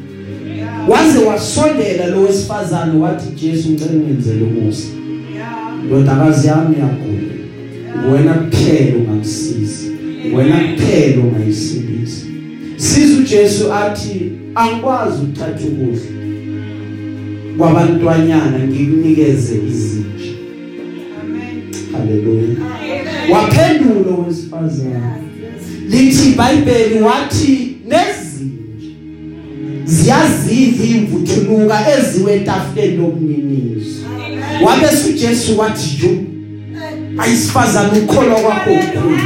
waze 0.87 1.19
wasondela 1.19 2.07
lo 2.07 2.21
wesifazane 2.21 2.99
wathi 2.99 3.29
Jesu 3.35 3.69
ngicela 3.69 3.91
ungenzele 3.91 4.43
umusa 4.43 4.87
ndodakazi 5.85 6.47
yami 6.47 6.75
yagula 6.79 7.33
wena 8.11 8.33
kuphela 8.33 8.97
ungamsiza 8.97 9.87
wena 10.35 10.55
kuphela 10.59 11.23
ungayisindisa 11.23 12.25
siza 12.77 13.19
uJesu 13.19 13.73
athi 13.73 14.31
angikwazi 14.55 15.21
ukuthatha 15.23 15.67
ukudla 15.67 16.01
kwabantwanyana 17.57 18.59
ngikunikeze 18.59 19.55
izinja. 19.67 20.31
Haleluya 21.91 22.55
waphendula 23.31 24.15
owesifazane. 24.17 25.26
Lithi 25.89 26.29
iBhayibheli 26.29 27.01
wathi 27.01 27.75
nezinja 27.88 28.27
ziyazidla 29.85 30.85
imvuthuluka 30.85 31.77
eziwetafuleni 31.97 32.97
lomninizo 32.97 34.05
wabe 34.65 34.88
uJesu 35.09 35.59
wathi 35.59 35.97
jo 36.01 36.09
ayisifazane 37.17 37.99
ukholwa 37.99 38.39
kwakho 38.41 38.71
ukukhulu 38.71 39.17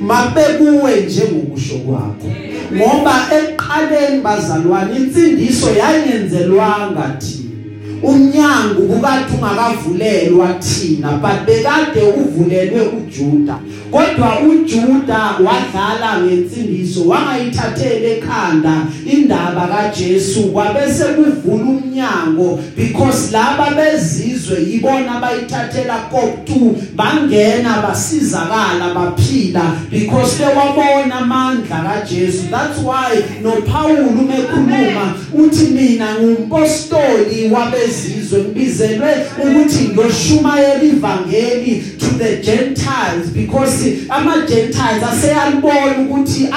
mabekuwe 0.00 1.00
njengokusho 1.00 1.74
kwakho 1.74 2.28
ngoba 2.74 3.28
eqaleni 3.38 4.20
bazalwane 4.20 4.96
insindiso 4.96 5.66
yayenzelwanga 5.70 7.16
thina 7.18 7.37
umnyango 8.02 8.82
kukade 8.82 9.24
ungakavulelwa 9.34 10.54
thina 10.54 11.12
but 11.12 11.46
bekade 11.46 12.02
uvulelwe 12.02 12.80
uJuda. 12.80 13.58
Kodwa 13.90 14.40
uJuda 14.40 15.18
wadlala 15.18 16.20
ngensindiso 16.20 17.08
wangayithathele 17.08 18.12
ekhanda 18.16 18.86
indaba 19.12 19.66
kaJesu 19.66 20.42
kwabese 20.42 21.04
kuvula 21.04 21.64
umnyango 21.64 22.60
because 22.76 23.32
laba 23.32 23.70
bezizwe 23.70 24.62
yibona 24.70 25.16
abayithathela 25.16 25.96
koptu 25.96 26.76
bangena 26.96 27.82
basizakala 27.82 28.94
baphila 28.94 29.72
because 29.90 30.38
bewabona 30.38 31.14
amandla 31.14 31.82
kaJesu. 31.82 32.50
That's 32.50 32.78
why 32.78 33.24
no 33.42 33.62
Paul 33.62 34.08
umekhuluma 34.08 35.14
uthi 35.34 35.64
mina 35.64 36.14
ngumpostoli 36.14 37.50
wabezizwe 37.88 38.38
ngibizelwe 38.38 39.08
ukuthi 39.42 39.84
ngiyoshumayela 39.88 40.82
ivangeli 40.82 41.84
to 41.98 42.06
the 42.18 42.36
gentiles 42.36 43.26
because 43.34 43.96
ama 44.08 44.46
gentiles 44.46 45.02
aseyalibona 45.12 45.98
ukuthi 45.98 46.48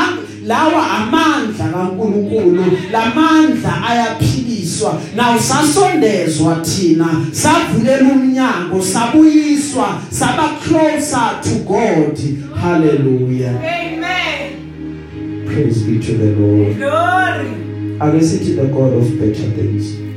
lawa 0.46 0.92
amandla 0.92 1.66
kaNkuluNkulu 1.74 2.66
lamandla 2.92 3.88
ayaphiliswa. 3.90 5.02
Naw 5.16 5.40
sasondezwa 5.40 6.56
thina 6.56 7.26
savulela 7.32 8.10
umnyango 8.14 8.82
sabuyiswa 8.82 10.02
saba 10.10 10.50
closer 10.64 11.40
to 11.44 11.50
God. 11.50 12.20
Hallelujah. 12.62 13.56
Amen. 13.56 14.52
praise 15.46 15.84
be 15.84 16.00
to 16.00 16.18
the 16.18 16.32
Lord. 16.36 16.78
Glory. 16.78 17.72
ake 18.02 18.22
sithi 18.22 18.56
the 18.56 18.66
God 18.66 18.94
of 18.94 19.20
better 19.20 19.52
things 19.52 20.11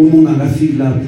uma 0.00 0.14
ungakafiki 0.18 0.72
lapho 0.78 1.06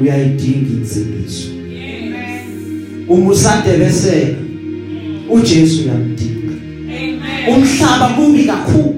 uyayidinga 0.00 0.70
insindiso 0.80 1.48
Amen. 1.50 3.04
uma 3.08 3.30
usadebeseka 3.30 4.36
uJesu 5.30 5.82
uyamdinga 5.82 6.52
Amen. 6.88 7.54
umhlaba 7.56 8.08
kubi 8.08 8.44
kakhulu 8.44 8.94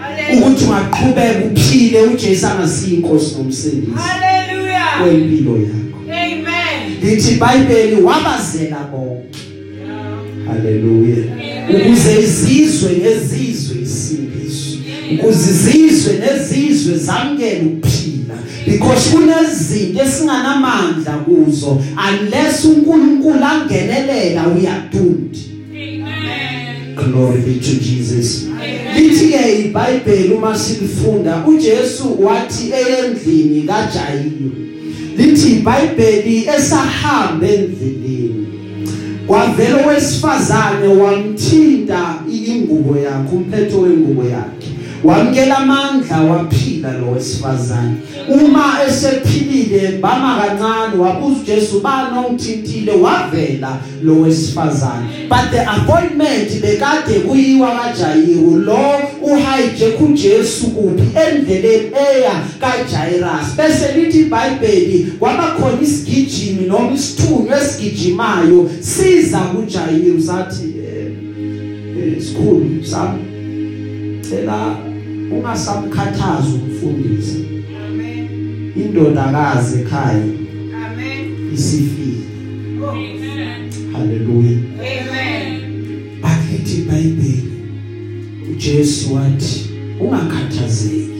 Hallelujah. 0.00 0.48
ukuthi 0.48 0.64
ungaqhubeka 0.64 1.44
uphile 1.52 2.02
uJesu 2.02 2.46
angasiyo 2.46 2.96
inkosi 2.96 3.34
nomsindisi 3.38 3.92
Hallelujah. 3.94 5.02
kwempilo 5.02 5.52
yakho 5.56 5.98
Amen. 6.10 7.00
lithi 7.02 7.34
iBhayibheli 7.34 8.02
wabazela 8.02 8.88
bonke 8.92 9.38
haleluya 10.46 11.16
Amen. 11.32 11.82
ukuze 11.86 12.20
izizwe 12.22 12.90
ngezizwe 12.92 13.82
isindiso 13.82 14.78
ukuze 15.14 15.50
izizwe 15.50 16.12
nezizwe 16.20 16.98
zamkele 16.98 17.60
ukuphila 17.60 17.93
because 18.66 19.10
kunezinto 19.10 20.02
esinganamandla 20.02 21.12
kuzo 21.12 21.82
unless 22.10 22.64
uNkulunkulu 22.64 23.44
angenelela 23.44 24.48
uyadundi 24.48 25.50
Amen. 25.70 26.94
glory 26.96 27.40
be 27.40 27.54
to 27.54 27.74
Jesus. 27.80 28.46
Lithi 28.96 29.28
ke 29.28 29.58
iBhayibheli 29.64 30.34
uma 30.34 30.58
silifunda 30.58 31.44
uJesu 31.46 32.24
wathi 32.24 32.72
eyendlini 32.72 33.62
kaJayiro 33.62 34.50
lithi 35.16 35.50
iBhayibheli 35.50 36.48
esahamba 36.56 37.46
endleleni 37.46 38.46
kwavela 39.26 39.86
owesifazane 39.86 40.88
wamthinta 40.88 42.14
ingubo 42.46 42.96
yakhe 42.98 43.36
umphetho 43.36 43.80
wengubo 43.80 44.24
yakhe. 44.24 44.53
Wamkela 45.04 45.58
amandla 45.58 46.20
waphila 46.20 46.92
lo 46.92 47.10
wesifazane. 47.10 47.96
Uma 48.28 48.64
esephilile 48.88 49.98
bama 50.00 50.36
kancane 50.36 50.96
wabuza 51.02 51.40
uJesu 51.40 51.80
bani 51.80 52.18
ongithintile? 52.18 52.92
Wavela 52.92 53.76
lo 54.02 54.20
wesifazane. 54.20 55.28
But 55.28 55.50
the 55.50 55.60
appointment 55.66 56.50
bekade 56.62 57.20
kuyiwa 57.20 57.70
kaJayiru 57.70 58.58
lo 58.58 58.78
uhijack 59.22 60.00
uJesu 60.00 60.66
kuphi? 60.66 61.02
Endleleni 61.28 61.90
eya 62.16 62.32
kaJairus 62.60 63.56
bese 63.56 63.92
lithi 63.96 64.20
iBhayibheli 64.20 65.12
kwaba 65.18 65.42
khona 65.42 65.82
isigijimi 65.82 66.66
noma 66.66 66.92
isithunywa 66.92 67.60
esigijimayo 67.60 68.70
siza 68.80 69.38
kuJayiru 69.38 70.22
sathi 70.22 70.74
eh 70.78 71.12
eh, 71.98 72.22
sikhulu 72.22 72.84
sami 72.84 73.24
cela 74.30 74.76
ungasamkhathaza 75.32 76.48
umfundisi 76.48 77.44
Amen. 77.86 78.72
indodakazi 78.76 79.78
ekhaya 79.80 80.22
Amen. 80.86 81.52
isifile 81.54 82.04
Oh. 82.84 82.90
Amen. 82.90 83.70
haleluya 83.92 84.58
Amen. 84.78 85.60
bakithi 86.22 86.78
iBhayibheli 86.78 87.42
uJesu 88.52 89.14
wathi 89.14 89.66
ungakhathazeki 90.00 91.10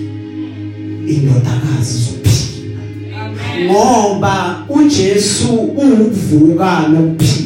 indodakazi 1.08 1.98
izophila 1.98 2.80
Amen. 3.24 3.70
ngoba 3.70 4.64
uJesu 4.68 5.54
uvuka 5.54 6.88
nokuphila 6.88 7.44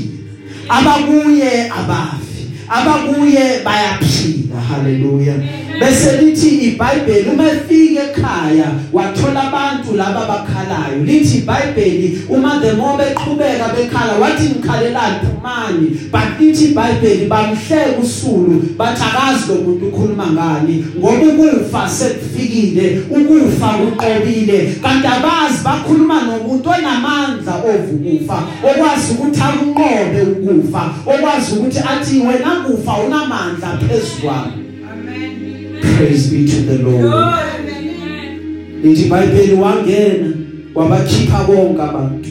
abakuye 0.69 1.71
abafi 1.71 2.45
abakuye 2.69 3.61
bayaphila 3.65 4.61
haleluya 4.61 5.35
bese 5.81 6.17
lithi 6.17 6.49
iBhayibheli 6.49 7.31
uma 7.31 7.45
efika 7.45 8.03
ekhaya 8.03 8.67
wathola 8.93 9.43
abantu 9.49 9.97
laba 9.97 10.27
bakhalayo 10.27 11.05
lithi 11.05 11.39
iBhayibheli 11.39 12.23
uma 12.29 12.61
the 12.61 12.73
more 12.75 12.97
beqhubeka 12.99 13.69
bekhala 13.77 14.15
wathi 14.19 14.49
ngikhalelani 14.49 15.19
phumani. 15.25 16.11
But 16.11 16.41
lithi 16.41 16.65
iBhayibheli 16.65 17.27
bamhleka 17.27 17.99
usulu 18.03 18.63
bathakazi 18.77 19.49
lo 19.49 19.55
muntu 19.55 19.87
ukhuluma 19.87 20.27
ngani. 20.27 20.85
Ngoba 20.99 21.27
ukufa 21.27 21.89
sekufikile 21.89 23.03
ukufa 23.11 23.69
kuqobile. 23.69 24.75
Kanti 24.83 25.07
abazi 25.07 25.65
bakhuluma 25.65 26.23
nomuntu 26.23 26.71
onamandla 26.71 27.55
ovukufa 27.55 28.43
okwazi 28.63 29.13
ukuthi 29.13 29.41
akunqobe 29.41 30.23
ukufa 30.23 30.95
okwazi 31.07 31.53
ukuthi 31.53 31.79
athi 31.79 32.19
wena 32.19 32.51
kufa 32.67 32.93
unamandla 32.97 33.79
phezulu 33.79 34.29
Amen. 34.29 34.58
Praise 35.81 36.31
be 36.31 36.47
to 36.47 36.63
the 36.63 36.79
lord. 36.83 37.05
Amen. 37.05 38.81
lithi 38.83 39.03
iBhayibheli 39.07 39.55
wangena 39.55 40.27
wabakhipha 40.75 41.45
bonke 41.45 41.83
abantu. 41.83 42.29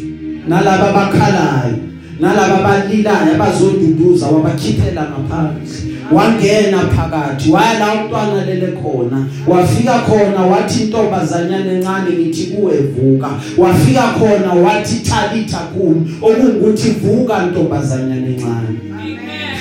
Nalabo 0.48 0.86
abakhalayo 0.86 1.78
nalabo 2.20 2.56
abalilayo 2.56 3.36
abazonduduza 3.36 4.28
wabakhiphela 4.28 5.02
ngaphandle 5.02 5.88
wangena 6.12 6.78
phakathi 6.78 7.52
waya 7.52 7.80
la 7.80 7.94
umntwana 7.94 8.46
lele 8.46 8.68
khona. 8.68 9.28
Wafika 9.48 10.00
khona 10.00 10.42
wathi 10.42 10.84
intombazanyana 10.84 11.72
encane 11.72 12.12
ngithi 12.12 12.44
kuwevuka 12.44 13.30
wafika 13.58 14.02
khona 14.02 14.54
wathi 14.54 14.96
thalitha 14.96 15.58
kum 15.58 16.06
okungukuthi 16.22 16.90
vuka 16.90 17.46
ntombazanyana 17.46 18.28
encane. 18.28 18.97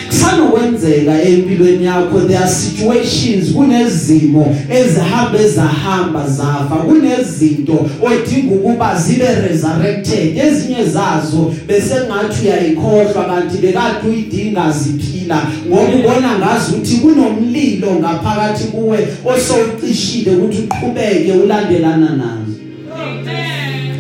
Kusanokwenzeka 0.09 1.23
empilweni 1.23 1.85
yakho 1.85 2.21
there 2.21 2.39
are 2.39 2.49
situations 2.49 3.53
kunezimo 3.53 4.57
ezihamba 4.71 5.39
ezahamba 5.39 6.29
zafa 6.29 6.77
kunezinto 6.77 7.91
odinga 8.03 8.55
ukuba 8.55 8.99
zibe 8.99 9.27
resurrected. 9.49 10.39
Ezinye 10.39 10.85
zazo 10.85 11.55
bese 11.67 11.95
ngathi 11.95 12.47
uyayikhohlwa 12.47 13.25
kanti 13.25 13.59
bekade 13.59 14.09
uyidinga 14.09 14.73
ziphila. 14.73 15.43
Ngoba 15.69 15.83
ubona 15.83 16.39
ngazi 16.39 16.73
ukuthi 16.73 16.97
kunomlilo 16.97 17.91
ngaphakathi 18.01 18.65
kuwe 18.65 18.99
osowucishile 19.25 20.31
ukuthi 20.31 20.59
uqhubeke 20.63 21.33
ulandelana 21.33 22.11
nazo. 22.11 22.57
Amen. 22.95 23.57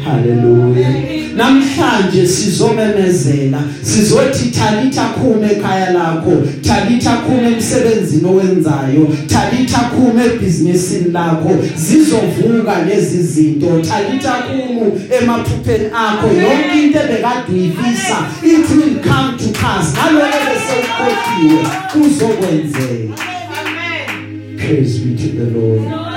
haleluya 0.06 1.15
namhlanje 1.36 2.26
sizomemezela 2.26 3.62
sizothi 3.82 4.50
thalitha 4.50 5.04
khuma 5.04 5.46
ekhaya 5.50 5.90
lakho 5.92 6.42
thalitha 6.62 7.16
khuma 7.16 7.48
emsebenzini 7.48 8.24
owenzayo 8.24 9.08
thalitha 9.26 9.78
khuma 9.78 10.24
ebhizinisini 10.24 11.10
lakho 11.12 11.50
zizovuka 11.76 12.84
lezi 12.88 13.22
zinto. 13.22 13.66
Thalitha 13.82 14.32
khuma 14.32 14.86
emaphupheni 15.20 15.86
akho. 15.94 16.26
Yonke 16.26 16.82
into 16.82 16.98
ebekade 16.98 17.52
uyifisa 17.52 18.16
it 18.42 18.70
will 18.70 18.96
come 19.02 19.36
to 19.38 19.48
pass. 19.60 19.92
Ngaloko 19.92 20.38
bese 20.46 20.74
ukhohliwe 20.82 21.66
kuzokwenzeka. 21.92 23.14
Amen. 23.60 24.56
praise 24.56 24.98
be 24.98 25.16
to 25.16 25.28
the 25.36 25.58
lord. 25.58 26.15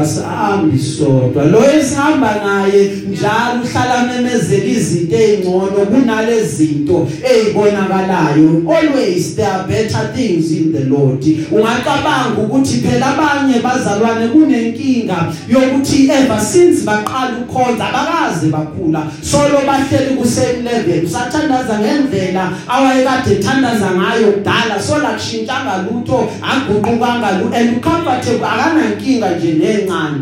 Asahambi 0.00 0.78
sodwa. 0.78 1.44
Lo 1.44 1.60
esihamba 1.70 2.34
naye 2.44 2.90
njalo 3.10 3.62
uhlala 3.64 4.06
memezela 4.06 4.64
izinto 4.64 5.16
ezingcono 5.16 5.86
kunalezi 5.86 6.56
zinto 6.56 7.08
ezibonakalayo 7.24 8.64
always 8.68 9.36
there 9.36 9.46
are 9.46 9.66
better 9.66 10.12
things 10.14 10.52
in 10.52 10.72
the 10.72 10.84
lord. 10.84 11.24
Ungacabanga 11.50 12.40
ukuthi 12.42 12.78
phela 12.78 13.06
abanye 13.06 13.58
bazalwane 13.60 14.28
kunenkinga 14.28 15.32
yokuthi 15.48 16.10
ever 16.10 16.40
since 16.40 16.84
baqala 16.84 17.38
ukhonza 17.42 17.88
abakaze 17.88 18.46
bakhula. 18.50 19.06
Solo 19.22 19.58
bahleli 19.66 20.16
ku 20.16 20.24
same 20.24 20.62
level 20.62 21.04
usathandaza 21.04 21.78
ngendlela 21.78 22.52
awayekade 22.68 23.32
ethandaza 23.32 23.90
ngayo 23.90 24.32
kudala. 24.32 24.80
Sola 24.80 25.08
kushintshanga 25.08 25.84
lutho 25.86 26.28
aguqukanga 26.42 27.40
lu 27.40 27.54
and 27.54 27.82
comfortable 27.82 28.46
akana 28.46 28.84
inkinga 28.84 29.30
nje 29.30 29.52
nencane 29.68 30.20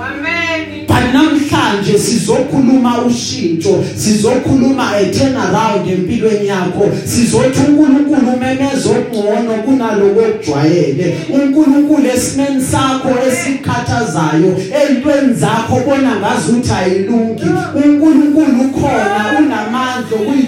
Amen. 0.00 0.86
but 0.86 1.12
namhlanje 1.12 1.98
sizokhuluma 1.98 3.02
ushintsho 3.04 3.84
sizokhuluma 3.96 4.90
a 4.96 5.04
turnaround 5.12 5.88
empilweni 5.88 6.46
yakho 6.46 6.90
sizothi 7.04 7.60
uNkulunkulu 7.68 8.32
umemeza 8.32 8.90
ongcono 8.90 9.62
kunaloko 9.64 10.20
ojwayele 10.20 11.16
uNkulunkulu 11.34 12.06
esimeni 12.14 12.62
sakho 12.62 13.10
esikhathazayo 13.28 14.56
entweni 14.82 15.34
zakho 15.34 15.80
bona 15.86 16.16
ngazi 16.16 16.52
ukuthi 16.52 16.72
ayilungi. 16.72 17.44
uNkulunkulu 17.74 18.60
ukhona 18.60 19.39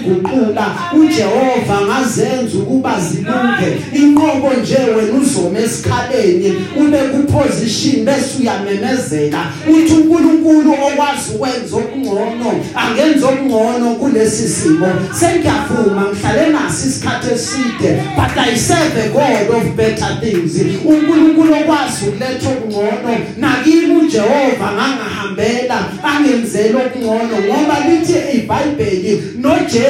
unamandla 0.05 0.13
okuyiguqula 0.13 0.75
uJehova 0.93 1.81
ngazenza 1.81 2.57
ukuba 2.57 2.99
zilunge 2.99 3.77
inqobo 3.93 4.53
nje 4.53 4.77
wena 4.95 5.13
uzoma 5.13 5.59
esikhaleni 5.59 6.53
ube 6.77 6.97
ku 6.97 7.23
position 7.33 8.05
bese 8.05 8.39
uyamemezela. 8.39 9.45
Uthi 9.67 9.93
uNkulunkulu 9.93 10.73
okwazi 10.73 11.35
ukwenza 11.35 11.75
okungcono 11.75 12.51
angenza 12.75 13.27
okungcono 13.27 13.95
kulesi 13.95 14.47
simo. 14.49 14.87
Sengiyavuma 15.19 16.01
ngihlale 16.11 16.49
nasi 16.49 16.87
isikhathi 16.87 17.33
eside 17.33 18.03
but 18.15 18.37
I 18.37 18.55
serve 18.55 18.97
a 18.97 19.09
God 19.09 19.55
of 19.55 19.75
better 19.75 20.19
things. 20.21 20.53
uNkulunkulu 20.85 21.53
okwazi 21.53 22.05
ukuletha 22.07 22.49
okungcono 22.49 23.17
nakimi 23.37 23.95
uJehova 23.95 24.71
ngangahambela 24.73 25.85
angenzela 26.03 26.79
okungcono 26.79 27.37
ngoba 27.45 27.75
lithi 27.89 28.37
iBhayibheli 28.37 29.23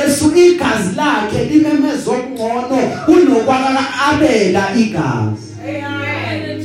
noJesu 0.04 0.32
igazi 0.36 0.96
lakhe 0.96 1.46
limemeza 1.46 2.12
okungcono 2.12 2.78
kunokwaka 3.06 3.80
abela 4.12 4.76
igazi 4.76 5.44
Amen. 5.64 6.60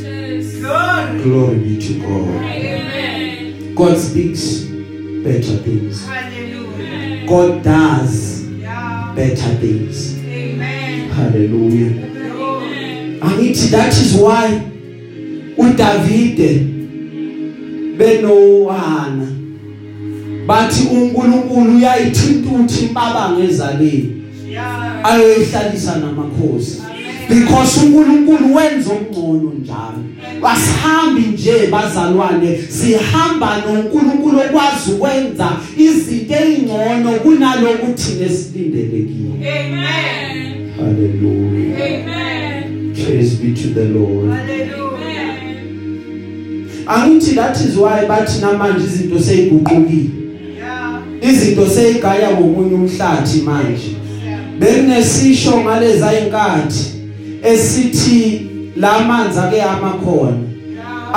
Glory. 0.60 1.22
glory 1.22 1.56
be 1.58 1.76
to 1.86 1.92
God 1.94 3.74
God 3.74 3.96
speaks 3.98 4.64
better 5.24 5.56
things 5.64 6.06
Hallelujah. 6.06 7.26
God 7.26 7.62
does 7.62 8.44
Yeah. 8.60 9.14
better 9.14 9.54
things 9.60 10.14
Amen. 10.26 11.08
hallelujah 11.10 11.92
Glory. 12.34 13.20
angithi 13.20 13.68
that 13.70 13.92
is 13.92 14.14
why 14.14 14.60
uDavide 15.56 16.66
benowana 17.98 19.26
bathi 20.48 20.88
uNkulunkulu 20.92 21.76
uyayithinta 21.76 22.50
uthi 22.60 22.84
impabanga 22.84 23.44
ezaleni 23.44 24.14
Yeah. 24.52 25.00
ayoyihlalisa 25.04 25.96
namakhosi 25.96 26.82
because 27.28 27.80
uNkulunkulu 27.80 28.54
wenza 28.54 28.90
okungcono 28.92 29.52
njalo 29.60 30.04
asihambi 30.42 31.20
nje 31.20 31.66
bazalwane 31.70 32.58
sihamba 32.68 33.56
noNkulunkulu 33.66 34.38
okwazi 34.38 34.90
ukwenza 34.92 35.48
izinto 35.76 36.34
ezingcono 36.34 37.10
kunalokhu 37.22 37.92
thina 37.94 38.26
esilindelekile 38.26 39.34
Amen. 39.36 40.70
hallelujah 40.76 41.76
Amen. 41.76 42.94
praise 42.94 43.36
be 43.36 43.52
to 43.62 43.68
the 43.74 43.84
lord 43.84 44.30
Hallelujah. 44.30 45.34
angithi 46.86 47.34
that 47.34 47.56
is 47.60 47.76
why 47.76 48.06
bathi 48.08 48.40
namanje 48.40 48.84
izinto 48.84 49.18
seyiguqukile. 49.20 50.10
Izinto 51.30 51.66
seyigaya 51.66 52.30
ngomunye 52.30 52.74
umhlathi 52.74 53.38
manje 53.42 53.88
Yeah. 54.26 54.40
bekunesisho 54.58 55.60
ngaleza 55.60 56.12
inkathi 56.20 56.84
esithi 57.42 58.46
la 58.76 58.98
manzi 58.98 59.38
ake 59.38 59.62
amakhona 59.62 60.36
Yeah. 60.74 61.14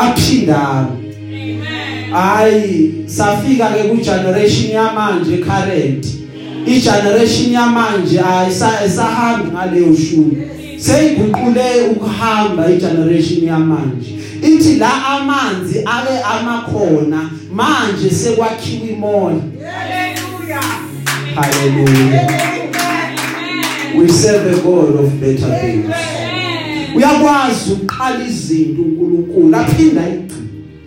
Amen. 1.37 2.11
hayi 2.11 2.93
safika 3.05 3.67
ke 3.67 3.83
ku 3.89 3.95
generation 3.97 4.71
yamanje 4.71 5.37
current 5.37 6.05
i 6.67 6.79
generation 6.79 7.53
yamanje 7.53 8.19
ayisahambi 8.19 9.51
ngaleyo 9.51 9.95
shuni 9.95 10.37
seyiguqule 10.77 11.81
ukuhamba 11.91 12.65
i 12.67 12.77
generation 12.77 13.43
yamanje 13.43 14.15
ithi 14.43 14.75
la 14.75 15.05
amanzi 15.07 15.79
ake 15.79 16.23
amakhona 16.39 17.29
manje 17.53 18.09
sekwakhiwa 18.09 18.87
imoya 18.89 19.35
Hallelujah. 19.71 20.00
Hallelujah. 21.35 22.27
Amen. 22.27 23.97
we 23.97 24.07
serve 24.07 24.57
a 24.57 24.61
god 24.61 24.95
of 24.95 25.19
better 25.19 25.59
things. 25.59 25.95
Uyakwazi 26.95 27.71
ukuqala 27.71 28.25
izinto 28.27 28.81
uNkulunkulu. 28.81 29.55
Aphinda 29.55 30.01
igcina 30.09 30.41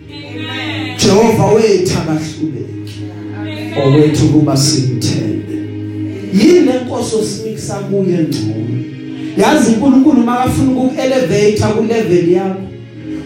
Amen. 0.09 0.97
Jehova 0.97 1.45
wethu 1.45 1.97
akahluleki. 1.99 3.01
Owethu 3.85 4.29
kuba 4.29 4.57
simthembe. 4.57 5.55
Yini 6.33 6.59
lenkosi 6.59 7.15
osimikisa 7.15 7.75
kuye 7.75 8.17
ngcono? 8.17 8.65
Yazi 9.37 9.71
uNkulunkulu 9.71 10.23
makafuna 10.23 10.71
ukuelevate 10.71 11.63
ku 11.77 11.83
level 11.83 12.31
yakho. 12.31 12.61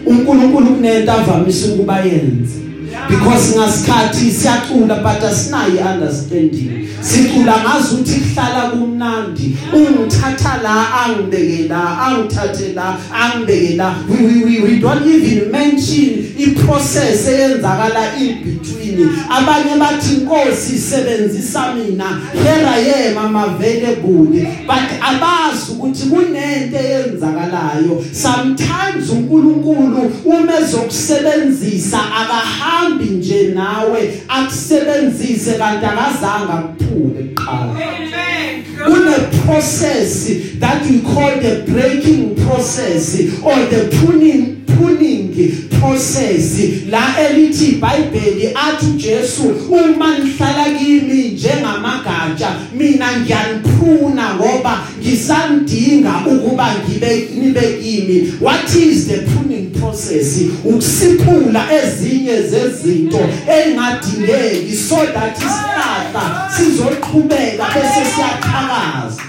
uNkulunkulu 0.06 0.66
kunento 0.66 1.12
avamisa 1.12 1.72
ukuba 1.72 2.00
yenze 2.00 2.69
because 3.10 3.56
ngasikhathi 3.56 4.30
siyacula 4.30 5.02
but 5.02 5.22
asinayi 5.22 5.78
understanding. 5.78 6.88
Sicula 7.00 7.54
ngazi 7.62 7.94
ukuthi 7.94 8.20
kuhlala 8.20 8.70
kumnandi. 8.70 9.56
Ungithatha 9.72 10.62
la 10.62 11.04
angibeke 11.04 11.68
la 11.68 11.98
angithathe 12.06 12.74
la 12.74 12.98
angibeke 13.12 13.76
la. 13.76 13.94
We, 14.08 14.44
we, 14.44 14.60
we, 14.62 14.78
don't 14.78 15.06
even 15.06 15.50
mention 15.50 16.24
iprocess 16.38 17.28
eyenzakala 17.28 18.16
in 18.20 18.44
between 18.44 19.08
abanye 19.30 19.74
bathi 19.78 20.14
inkosi 20.14 20.74
isebenzisa 20.74 21.74
mina. 21.74 22.20
Here 22.32 22.66
I 22.66 22.78
am 23.08 23.18
I'm 23.18 23.36
available 23.36 24.26
but 24.66 24.90
abazi 25.00 25.72
ukuthi 25.72 26.06
kunento 26.08 26.78
eyenzakalayo. 26.78 28.04
Sometimes 28.12 29.10
uNkulunkulu 29.10 30.12
uma 30.24 30.58
ezokusebenzisa 30.58 31.98
akahambi 32.20 32.99
nje 33.04 33.42
nawe 33.54 34.12
akusebenzise 34.28 35.52
kanti 35.52 35.86
akazange 35.86 36.52
akuphule 36.52 37.22
kuqala 37.22 37.62
Amen. 37.62 38.64
kune 38.84 39.16
process 39.46 40.30
that 40.60 40.82
we 40.86 41.00
call 41.00 41.36
the 41.40 41.64
breaking 41.72 42.34
process 42.46 43.14
or 43.42 43.54
the 43.70 43.96
pruning 43.96 44.59
pruning 44.80 45.68
process 45.80 46.58
la 46.88 47.16
elithi 47.28 47.66
iBhayibheli 47.66 48.46
athi 48.54 48.86
uJesu 48.86 49.42
uma 49.70 50.18
nihlala 50.18 50.64
kimi 50.78 51.22
njengamagatsha 51.22 52.56
mina 52.78 53.06
ngiyanipruna 53.20 54.34
ngoba 54.34 54.86
ngisandinga 55.00 56.12
ukuba 56.26 56.74
ngibe 56.74 57.28
nibe 57.34 57.60
kimi. 57.82 58.32
What 58.40 58.74
is 58.74 59.06
the 59.06 59.18
pruning 59.18 59.70
process 59.80 60.40
ukusiphula 60.64 61.66
ezinye 61.72 62.42
zezinto 62.42 63.20
engadingeki 63.48 64.76
so 64.76 64.96
that 64.96 65.38
isihlahla 65.38 66.50
sizoqhubeka 66.56 67.66
bese 67.74 68.10
siyathakaza. 68.14 69.22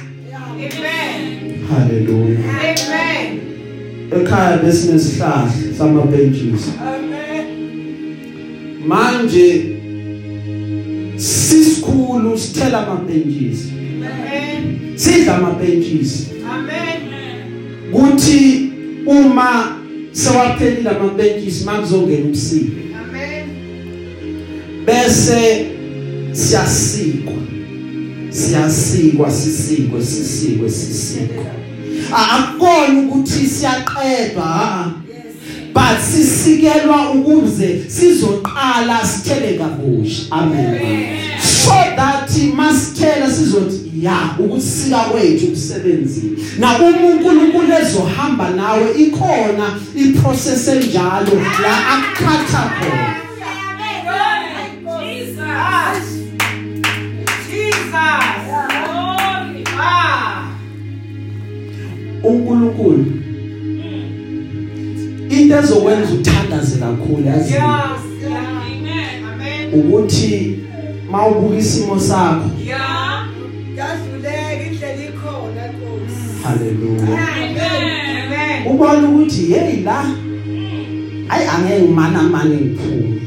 Amen. 0.57 1.65
haleluya 1.69 2.39
Amen. 2.49 3.50
Ekhaya 4.11 4.57
besinesihlahla 4.57 5.51
sama 5.77 6.01
benches 6.05 6.61
Amen. 6.81 7.45
manje 8.87 9.77
sisikhulu 11.17 12.37
sithela 12.37 12.87
ama 12.87 13.01
benches 13.07 13.59
Amen. 13.71 14.97
sidla 14.97 15.35
ama 15.37 15.51
benches 15.51 16.27
Amen. 16.51 17.01
kuthi 17.91 18.71
uma 19.05 19.77
sewaphelile 20.11 20.89
ama 20.89 21.13
benches 21.13 21.65
makuzongena 21.65 22.25
ubusika 22.25 22.71
Amen. 23.01 23.45
bese 24.85 25.65
siyasikwa 26.31 27.33
siyasikwa 28.29 29.31
sisikwe 29.31 30.01
sisikwe 30.03 30.69
sisikwe 30.69 31.45
akukona 32.13 32.99
ukuthi 32.99 33.47
siyaqedwa 33.47 34.91
but 35.73 35.99
sisikelwa 35.99 37.11
ukuze 37.11 37.81
sizoqala 37.87 39.05
sithele 39.05 39.57
kabusha 39.57 40.31
amen 40.31 41.05
so 41.41 41.73
that 41.95 42.29
masithela 42.55 43.31
sizothi 43.31 43.91
ya 44.01 44.17
ukusika 44.39 44.97
kwethu 44.99 45.47
kusebenzile 45.47 46.37
na 46.59 46.79
uma 46.79 47.07
uNkulunkulu 47.07 47.73
ezohamba 47.81 48.49
nawe 48.49 48.93
ikhona 48.97 49.79
iprocess 49.95 50.67
enjalo 50.67 51.41
la 51.61 51.87
akukhatha 51.93 52.71
khona 52.79 53.21
Jesus. 57.81 58.03
Ah. 58.03 58.40
uNkulunkulu 62.23 63.05
into 65.29 65.55
ezokwenza 65.57 66.13
uthandaze 66.13 66.79
kakhulu 66.79 67.27
yazi 67.27 67.53
Yeah. 67.53 67.97
Yeah. 68.29 68.45
Amen. 69.33 69.73
ukuthi 69.73 70.59
mawubuka 71.11 71.57
isimo 71.57 71.99
sakho 71.99 72.49
Yeah. 72.65 73.27
Yadluleka 73.77 74.63
indlela 74.67 75.03
ikhona 75.03 75.63
Nkosi. 75.67 76.43
haleluya 76.43 77.19
Amen. 77.37 78.67
ubona 78.75 79.09
ukuthi 79.09 79.41
hey 79.45 79.81
la 79.83 80.05
ayi 81.29 81.45
angeke 81.47 81.81
ngimana 81.81 82.23
mani 82.23 82.55
ngiphume 82.55 83.21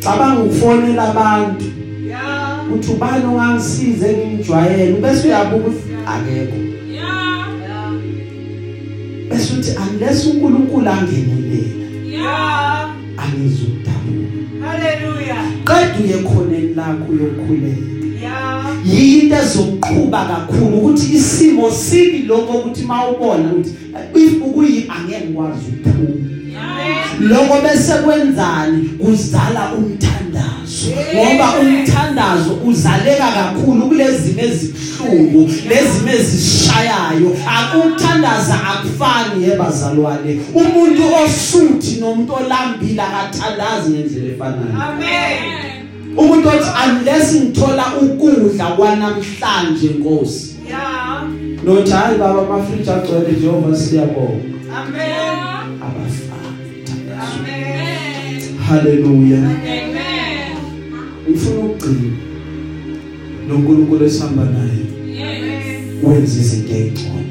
cabanga 0.00 0.40
ukufonela 0.42 1.08
abantu 1.10 1.64
Yeah. 2.06 2.72
uthi 2.74 2.92
ubani 2.92 3.24
ongangisize 3.24 4.12
ngimjwayele 4.16 4.92
bese 4.92 5.28
uyabuka 5.28 5.56
ukuthi 5.68 5.82
akekho 6.06 6.56
bese 9.56 9.70
uthi 9.70 9.78
unless 9.90 10.26
uNkulunkulu 10.26 10.88
angenelela 10.88 11.82
Yeah. 12.10 12.94
angizudabuka 13.16 14.66
Hallelujah. 14.66 15.44
qeda 15.64 16.04
uye 16.04 16.18
khoneni 16.22 16.74
lakho 16.74 17.12
yokukhuleka 17.12 17.82
Yeah. 18.22 18.76
yinto 18.86 19.36
ezoqhubha 19.36 20.24
kakhulu 20.24 20.76
ukuthi 20.78 21.16
isimo 21.16 21.70
sibi 21.70 22.18
lokho 22.18 22.58
ukuthi 22.58 22.82
mawubona 22.84 23.52
ukuthi 23.52 23.70
if 24.14 24.42
ukuyi 24.42 24.90
angeke 24.98 25.24
ngikwazi 25.24 25.60
ukuphuma 25.68 26.08
Amen. 26.08 26.41
Lokho 27.20 27.60
bese 27.62 27.92
kwenzani? 27.92 28.88
Kuzala 28.88 29.72
umthandazo. 29.78 30.90
Ngoba 31.14 31.52
umthandazo 31.60 32.58
uzaleka 32.64 33.32
kakhulu 33.32 33.88
kulezi 33.88 34.34
ezibhlungu 34.40 35.50
lezi 35.68 36.00
ezishayayo. 36.16 37.36
Akuthandaza 37.58 38.54
akufani 38.54 39.44
yebazalwane 39.44 40.40
umuntu 40.54 41.02
osuthi 41.24 42.00
nomuntu 42.00 42.32
olambile 42.34 43.02
akathandazi 43.02 43.90
ngendlela 43.90 44.32
efanayo. 44.32 44.82
Amen. 44.82 45.72
umuntu 46.16 46.48
othi 46.48 46.70
unless 46.84 47.34
ngithola 47.34 47.84
ukudla 48.02 48.64
kwanamhlanje 48.66 49.88
Nkosi. 49.98 50.56
Yeah. 50.68 51.22
nothi 51.64 51.92
hayi 51.92 52.18
baba 52.18 52.40
amafriji 52.42 52.90
agcwele 52.90 53.40
Jehova 53.40 53.76
siyabonga. 53.76 54.44
Amen. 54.76 55.61
Abafana 57.22 57.48
Amen. 57.48 58.58
haleluya 58.68 59.38
Amen. 59.38 60.56
ngifuna 61.30 61.60
ukugcina 61.60 62.12
noNkulunkulu 63.48 64.04
esihamba 64.06 64.44
naye 64.44 64.82
Amen. 65.02 66.04
wenza 66.04 66.40
izinto 66.40 66.72
ezingcono 66.74 67.22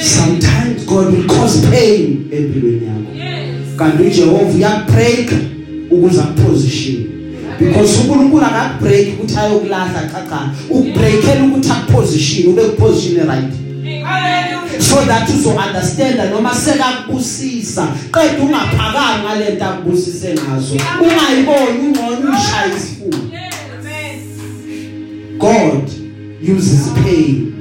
sometimes 0.00 0.86
God 0.86 1.06
will 1.14 1.26
cause 1.26 1.66
pain 1.70 2.26
empilweni 2.32 2.86
yakho 2.86 3.76
kanti 3.76 4.02
uJehova 4.02 4.54
uyakubreak 4.56 5.32
ukuze 5.90 6.20
akuposition 6.20 7.04
because 7.58 8.00
uNkulunkulu 8.00 8.44
akakubreak 8.44 9.08
ukuthi 9.14 9.38
ayokulahla 9.38 10.00
cha 10.12 10.22
cha 10.30 10.50
ukubreakela 10.70 11.44
ukuthi 11.44 11.70
akuposition 11.70 12.48
ube 12.52 12.62
kuposition 12.62 13.26
right 13.26 13.28
Hallelujah. 13.28 13.67
So 14.80 15.04
that 15.04 15.28
uzo 15.28 15.50
understand 15.50 16.30
noma 16.30 16.54
sekakubusisa 16.54 17.86
qeda 18.12 18.42
ungaphakanga 18.42 19.18
ngalento 19.22 19.64
akubusise 19.64 20.34
ngazo. 20.34 20.76
Ungayiboni 21.00 21.78
ungcono 21.86 22.30
ushaya 22.30 22.76
isifuba. 22.76 23.18
Amen. 23.78 24.18
God 25.38 25.90
uses 26.40 26.88
pain 27.04 27.52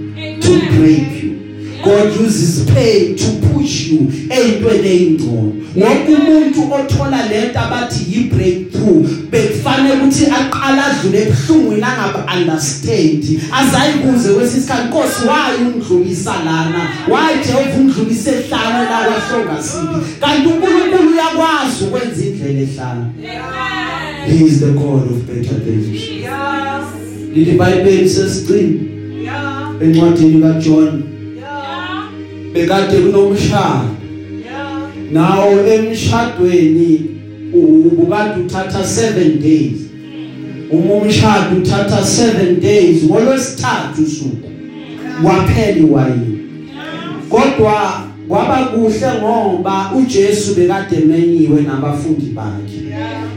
to 0.41 0.49
break 0.77 1.23
you. 1.23 1.46
God 1.83 2.19
uses 2.25 2.65
pain 2.73 3.15
to 3.15 3.47
push 3.47 3.87
you. 3.87 4.11
Eyintweni 4.29 4.87
ezingcono 4.87 5.53
wonke 5.75 6.11
umuntu 6.13 6.73
othola 6.73 7.27
lento 7.29 7.59
abathi 7.59 8.05
yi 8.11 8.23
breakthrough 8.23 9.07
bekufanele 9.31 9.95
ukuthi 9.95 10.25
aqala 10.25 10.85
adlule 10.85 11.21
ebhlungwini 11.21 11.83
angabe 11.83 12.19
understand 12.35 13.23
azayibuze 13.59 14.29
kwesisikhathi 14.33 14.87
Nkosi 14.87 15.21
why 15.27 15.65
ungidlulisa 15.65 16.33
lana? 16.45 16.81
Why 17.07 17.43
Jehova 17.45 17.79
ungidlulise 17.79 18.31
ehlane 18.31 18.83
la 18.89 18.99
kwahlonga 19.05 19.63
sibi 19.63 19.97
kanti 20.21 20.47
uNkulunkulu 20.47 21.09
uyakwazi 21.11 21.83
ukwenza 21.83 22.25
indlela 22.25 22.59
ehlane 22.59 23.05
he 24.27 24.45
is 24.45 24.59
the 24.59 24.71
God 24.71 25.03
of 25.11 25.17
better 25.27 25.59
days 25.65 26.09
Yeah. 26.21 26.83
lithi 27.35 27.51
iBhayibheli 27.51 28.09
sesigcina 28.09 28.79
Yeah. 29.23 29.73
encwadini 29.81 30.41
kaJohn 30.41 30.83
Yeah. 30.83 31.16
Bekade 32.57 32.97
kunomshado. 32.97 33.89
Nawo 35.11 35.67
emshadweni 35.67 37.05
ubukade 37.53 38.41
uthatha 38.41 38.79
7 38.79 39.39
days. 39.41 39.77
Uma 40.71 40.93
umshado 40.93 41.57
uthatha 41.57 42.01
7 42.01 42.59
days 42.61 43.03
ngolwesithathu 43.03 44.01
usuku 44.03 44.49
waphela 45.23 45.77
iwayini. 45.77 46.39
Kodwa 47.29 48.03
kwaba 48.27 48.65
kuhle 48.65 49.07
ngoba 49.21 49.91
uJesu 49.97 50.55
bekade 50.55 50.95
emenyiwe 50.95 51.61
nabafundi 51.61 52.25
bakhe. 52.25 52.81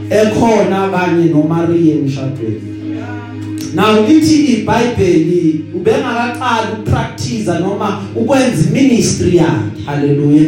Ekhona 0.09 0.89
kanye 0.89 1.25
noMaria 1.25 1.95
emshadweni. 1.95 2.70
Now 3.73 4.07
lithi 4.07 4.45
iBhayibheli 4.45 5.65
ubengakaqali 5.75 6.71
ukupractice 6.73 7.59
noma 7.59 8.01
ukwenza 8.15 8.69
ministry 8.71 9.37
yakhe. 9.37 9.83
Haleluya 9.85 10.43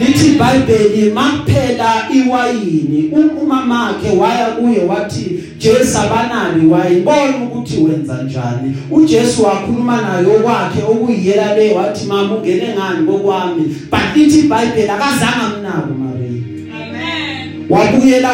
lithi 0.00 0.26
iBhayibheli 0.26 1.10
makuphela 1.10 2.08
iwayini 2.14 3.10
umama 3.42 3.82
wakhe 3.86 4.16
waya 4.16 4.46
kuye 4.46 4.84
wathi 4.84 5.38
Jesu 5.58 5.98
abanali 5.98 6.66
wayini 6.66 7.00
bona 7.00 7.36
ukuthi 7.44 7.80
wenza 7.80 8.22
njani. 8.22 8.76
uJesu 8.90 9.42
wakhuluma 9.44 10.02
naye 10.02 10.26
okwakhe 10.36 10.82
okuyiyela 10.82 11.56
le 11.56 11.74
wathi 11.74 12.06
mama 12.06 12.34
ungene 12.34 12.68
ngani 12.74 13.06
kokwami? 13.06 13.62
But 13.90 14.16
lithi 14.16 14.38
iBhayibheli 14.38 14.88
akazange 14.88 15.58
mnako 15.60 15.94
Maria. 15.98 16.12
Amen. 16.14 16.21
Wabuyela 17.70 18.30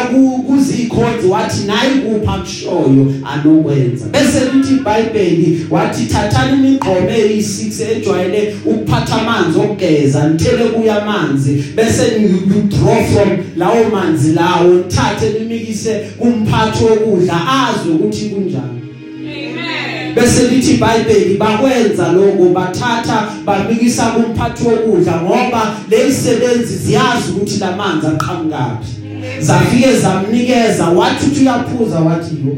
kuzikhonzi 0.47 1.27
wathi 1.29 1.63
nayi 1.67 1.89
kupha 1.89 2.37
kushoyo 2.37 3.13
anokwenza. 3.25 4.05
Bese 4.05 4.39
lithi 4.53 4.73
iBhayibheli 4.73 5.67
wathi 5.69 6.05
thathani 6.05 6.53
imigqomo 6.53 7.09
eyi6 7.09 7.91
ejwayele 7.91 8.55
ukuphatha 8.65 9.21
amanzi 9.21 9.59
okugeza 9.59 10.29
nithele 10.29 10.63
kuya 10.63 11.03
amanzi. 11.03 11.63
Bese 11.75 12.03
you 12.21 12.61
draw 12.61 13.03
from 13.03 13.29
lawo 13.57 13.89
manzi 13.91 14.31
lawo 14.31 14.73
nithathe 14.73 15.29
nimikise 15.39 15.93
kumphathi 16.17 16.83
wokudla 16.83 17.33
azwe 17.63 17.93
ukuthi 17.95 18.29
kunjani. 18.29 18.79
Amen. 19.19 20.15
bese 20.15 20.47
lithi 20.47 20.71
iBhayibheli 20.71 21.37
bakwenza 21.37 22.11
lokho 22.11 22.49
bathatha 22.53 23.27
bamikisa 23.45 24.03
kumphathi 24.05 24.63
wokudla 24.67 25.21
ngoba 25.21 25.75
lezisebenzi 25.89 26.75
ziyazi 26.77 27.31
ukuthi 27.31 27.59
lamanzi 27.59 28.07
aqhamukapi 28.07 28.98
zafike 29.39 29.97
zamnikeza 29.97 30.89
wathi 30.89 31.25
uthi 31.25 31.41
uyaphuza 31.41 31.99
wathi 31.99 32.35
yo. 32.45 32.57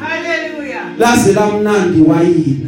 Hallelujah. 0.00 0.84
laze 0.98 1.32
lamnandi 1.32 2.00
wayini 2.00 2.66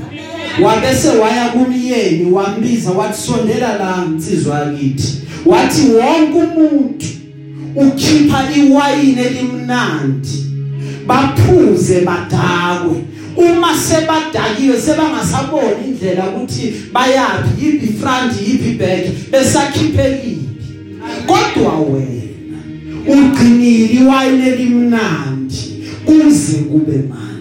wabese 0.62 1.08
waya 1.08 1.48
kumyeni 1.48 2.32
wambiza 2.32 2.90
wathi 2.90 3.22
sondela 3.22 3.78
la 3.78 4.04
insizwa 4.06 4.58
yakithi 4.58 5.18
wathi 5.46 5.82
wonke 5.90 6.38
umuntu 6.38 7.06
ukhipha 7.76 8.44
iwayini 8.56 9.20
elimnandi 9.22 10.44
baphuze 11.06 12.00
badakwe 12.00 12.96
uma 13.36 13.74
sebadakiwe 13.74 14.80
sebangasaboni 14.80 15.88
indlela 15.88 16.28
ukuthi 16.28 16.74
bayapi 16.92 17.64
yipi 17.64 17.86
front 17.86 18.32
yipi 18.48 18.70
back 18.70 19.30
besakhiphekile 19.30 20.38
kodwa 21.26 21.80
wena 21.80 22.23
ugcinile 23.08 23.86
iwayini 23.86 24.48
elimnandi 24.48 25.84
kuze 26.04 26.56
kube 26.58 26.96
manje. 27.08 27.33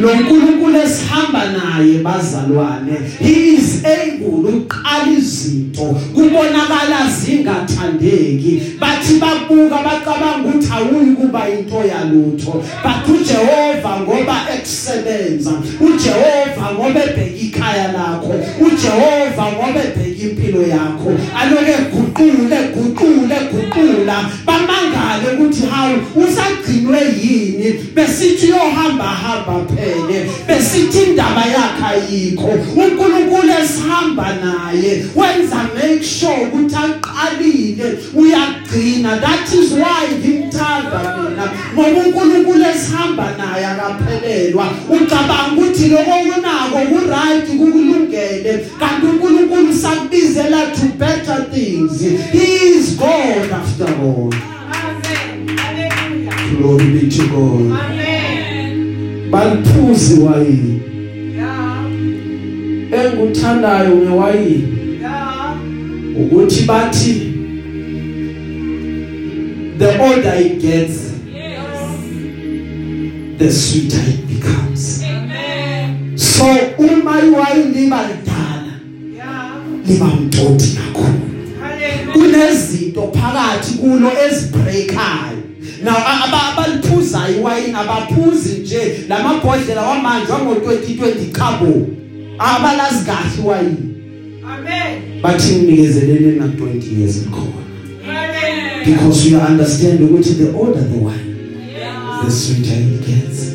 Lo 0.00 0.14
nkulunkulu 0.14 0.78
esihamba 0.80 1.42
naye 1.52 1.98
bazalwane 1.98 2.92
he 3.20 3.54
is 3.54 3.84
able 3.84 4.48
uqala 4.48 5.12
izinto. 5.18 5.96
Kubonakala 6.14 7.10
zingathandeki. 7.10 8.62
Bathi 8.80 9.14
babuka 9.18 9.78
bacabanga 9.82 10.48
ukuthi 10.48 10.68
awuyi 10.72 11.16
kuba 11.16 11.48
into 11.48 11.82
yalutho. 11.84 12.64
But 12.82 13.08
uJehova 13.08 14.00
ngoba 14.00 14.36
ekusebenza 14.54 15.52
uJehova 15.80 16.74
ngoba 16.74 17.00
ebheka 17.04 17.36
ikhaya 17.44 17.92
lakho 17.92 18.34
uJehova 18.60 19.52
ngoba 19.52 19.80
ebheka 19.84 20.22
impilo 20.22 20.62
yakho. 20.62 21.10
Aloke 21.38 21.76
guqule 21.92 22.58
guqule 22.74 23.36
guqula. 23.52 24.30
Bamangale 24.46 25.26
ukuthi 25.34 25.66
hawu 25.66 25.98
usagcinwe 26.16 27.00
yini? 27.22 27.72
Besithi 27.94 28.48
yohamba 28.48 29.04
hamba 29.04 29.52
phele 29.88 30.30
besithi 30.46 31.02
indaba 31.02 31.44
yakhe 31.46 31.84
ayikho 31.90 32.50
uNkulunkulu 32.76 33.52
esihamba 33.62 34.34
naye 34.34 35.04
wenza 35.16 35.56
make 35.74 36.04
sure 36.04 36.36
ukuthi 36.46 36.76
aqalile 36.76 37.98
uyagcina. 38.14 39.20
That 39.20 39.52
is 39.52 39.72
why 39.72 40.06
ngimthanda 40.18 41.00
mina. 41.16 41.50
Ngoba 41.74 42.00
uNkulunkulu 42.00 42.64
esihamba 42.64 43.36
naye 43.38 43.66
akaphelelwa. 43.66 44.66
Ucabanga 44.90 45.52
ukuthi 45.56 45.88
lokho 45.88 46.16
kunako 46.28 46.78
ku 46.88 46.98
right 47.10 47.46
kukulungele. 47.46 48.66
Kanti 48.78 49.06
uNkulunkulu 49.06 49.72
sakubizela 49.74 50.74
to 50.74 50.86
better 50.98 51.44
things. 51.50 52.00
He 52.00 52.78
is 52.78 52.96
God 52.96 53.50
after 53.52 53.88
all. 54.02 54.32
Amen. 54.32 55.48
Hallelujah. 55.48 56.56
glory 56.58 56.92
be 56.92 57.10
to 57.10 57.28
God. 57.28 57.80
Amen. 57.80 57.97
Baliphuzi 59.30 60.20
wayini 60.20 60.80
Yeah. 61.36 63.04
enguthandayo 63.06 63.96
ngewayini 63.96 64.78
Yeah. 65.00 65.56
ukuthi 66.20 66.62
bathi 66.64 67.32
the 69.78 69.88
older 70.02 70.40
it 70.40 70.60
gets 70.60 70.94
Yes. 71.34 71.78
the 73.38 73.52
sweeter 73.52 74.00
it 74.08 74.26
becomes 74.26 75.02
Amen. 75.04 76.18
so 76.18 76.44
uma 76.78 77.20
iwayini 77.24 77.80
liba 77.80 78.02
lidala 78.02 78.72
Yeah. 79.16 79.50
liba 79.86 80.06
mtoti 80.06 80.76
kakhulu 80.76 81.18
Hallelujah. 81.62 82.12
kunezinto 82.12 83.02
phakathi 83.12 83.74
kulo 83.74 84.10
ezibreakayo 84.28 85.37
now 85.84 85.96
a- 85.96 86.24
aba- 86.24 86.52
abaliphuza 86.52 87.20
iwayini 87.38 87.74
abaphuzi 87.74 88.54
nje 88.62 89.04
lamabhodlela 89.08 89.82
wamanje 89.82 90.32
wango 90.32 90.54
2020 90.54 91.32
chabo 91.38 91.86
abalazi 92.38 93.04
kahle 93.06 93.30
iwayini 93.42 93.76
Amen. 94.54 95.20
bathi 95.22 95.52
nginikezelele 95.54 96.32
na 96.38 96.46
20 96.46 97.00
years 97.00 97.16
ikhona 97.16 97.48
Hallelujah. 98.06 98.84
because 98.86 99.28
you 99.30 99.38
understand 99.38 100.00
ukuthi 100.02 100.30
the 100.34 100.50
older 100.58 100.82
the 100.82 100.98
wine 100.98 101.24
Yeah. 101.78 102.24
the 102.24 102.30
sweeter 102.30 102.72
it 102.78 103.06
gets 103.06 103.47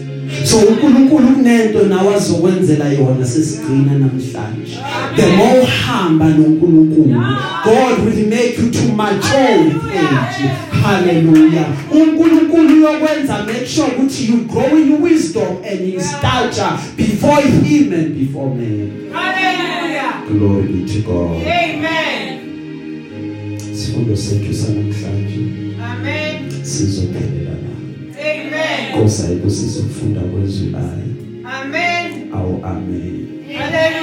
so 0.54 0.60
uNkulunkulu 0.60 1.28
kunento 1.28 1.84
nawe 1.84 2.16
azokwenzela 2.16 2.86
yona 2.86 3.26
sesigcina 3.26 3.94
namhlanje. 3.94 4.78
The 5.16 5.28
more 5.36 5.60
uhamba 5.62 6.26
noNkulunkulu 6.26 7.26
God 7.64 8.06
will 8.06 8.28
make 8.30 8.58
you 8.58 8.70
to 8.72 8.82
mature 8.96 9.64
with 9.64 9.84
age. 9.94 10.50
Hallelujah. 10.84 11.66
uNkulunkulu 11.92 12.74
uyokwenza 12.74 13.46
make 13.46 13.66
sure 13.68 13.88
ukuthi 13.88 14.28
you 14.28 14.38
grow 14.38 14.78
in 14.78 15.02
wisdom 15.02 15.58
and 15.72 15.82
in 15.82 16.00
stature 16.00 16.78
before 16.98 17.42
him 17.42 17.94
and 17.94 18.16
before 18.20 18.56
men 18.56 18.92
Hallelujah. 19.14 20.14
glory 20.32 20.68
be 20.68 20.94
to 20.94 21.00
God. 21.02 21.42
Amen. 21.48 22.40
sifundo 23.76 24.16
sethu 24.16 24.54
sanamhlanje. 24.54 25.40
Amen. 25.84 26.64
sizophelela 26.64 27.73
Ngoba 28.94 29.30
yikho 29.30 29.50
sizofunda 29.50 30.22
kwezwi 30.22 30.68
ayi. 30.76 31.10
Amen. 31.46 32.34
Awu 32.34 32.62
amen. 32.66 33.28
Hallelujah. 33.58 34.03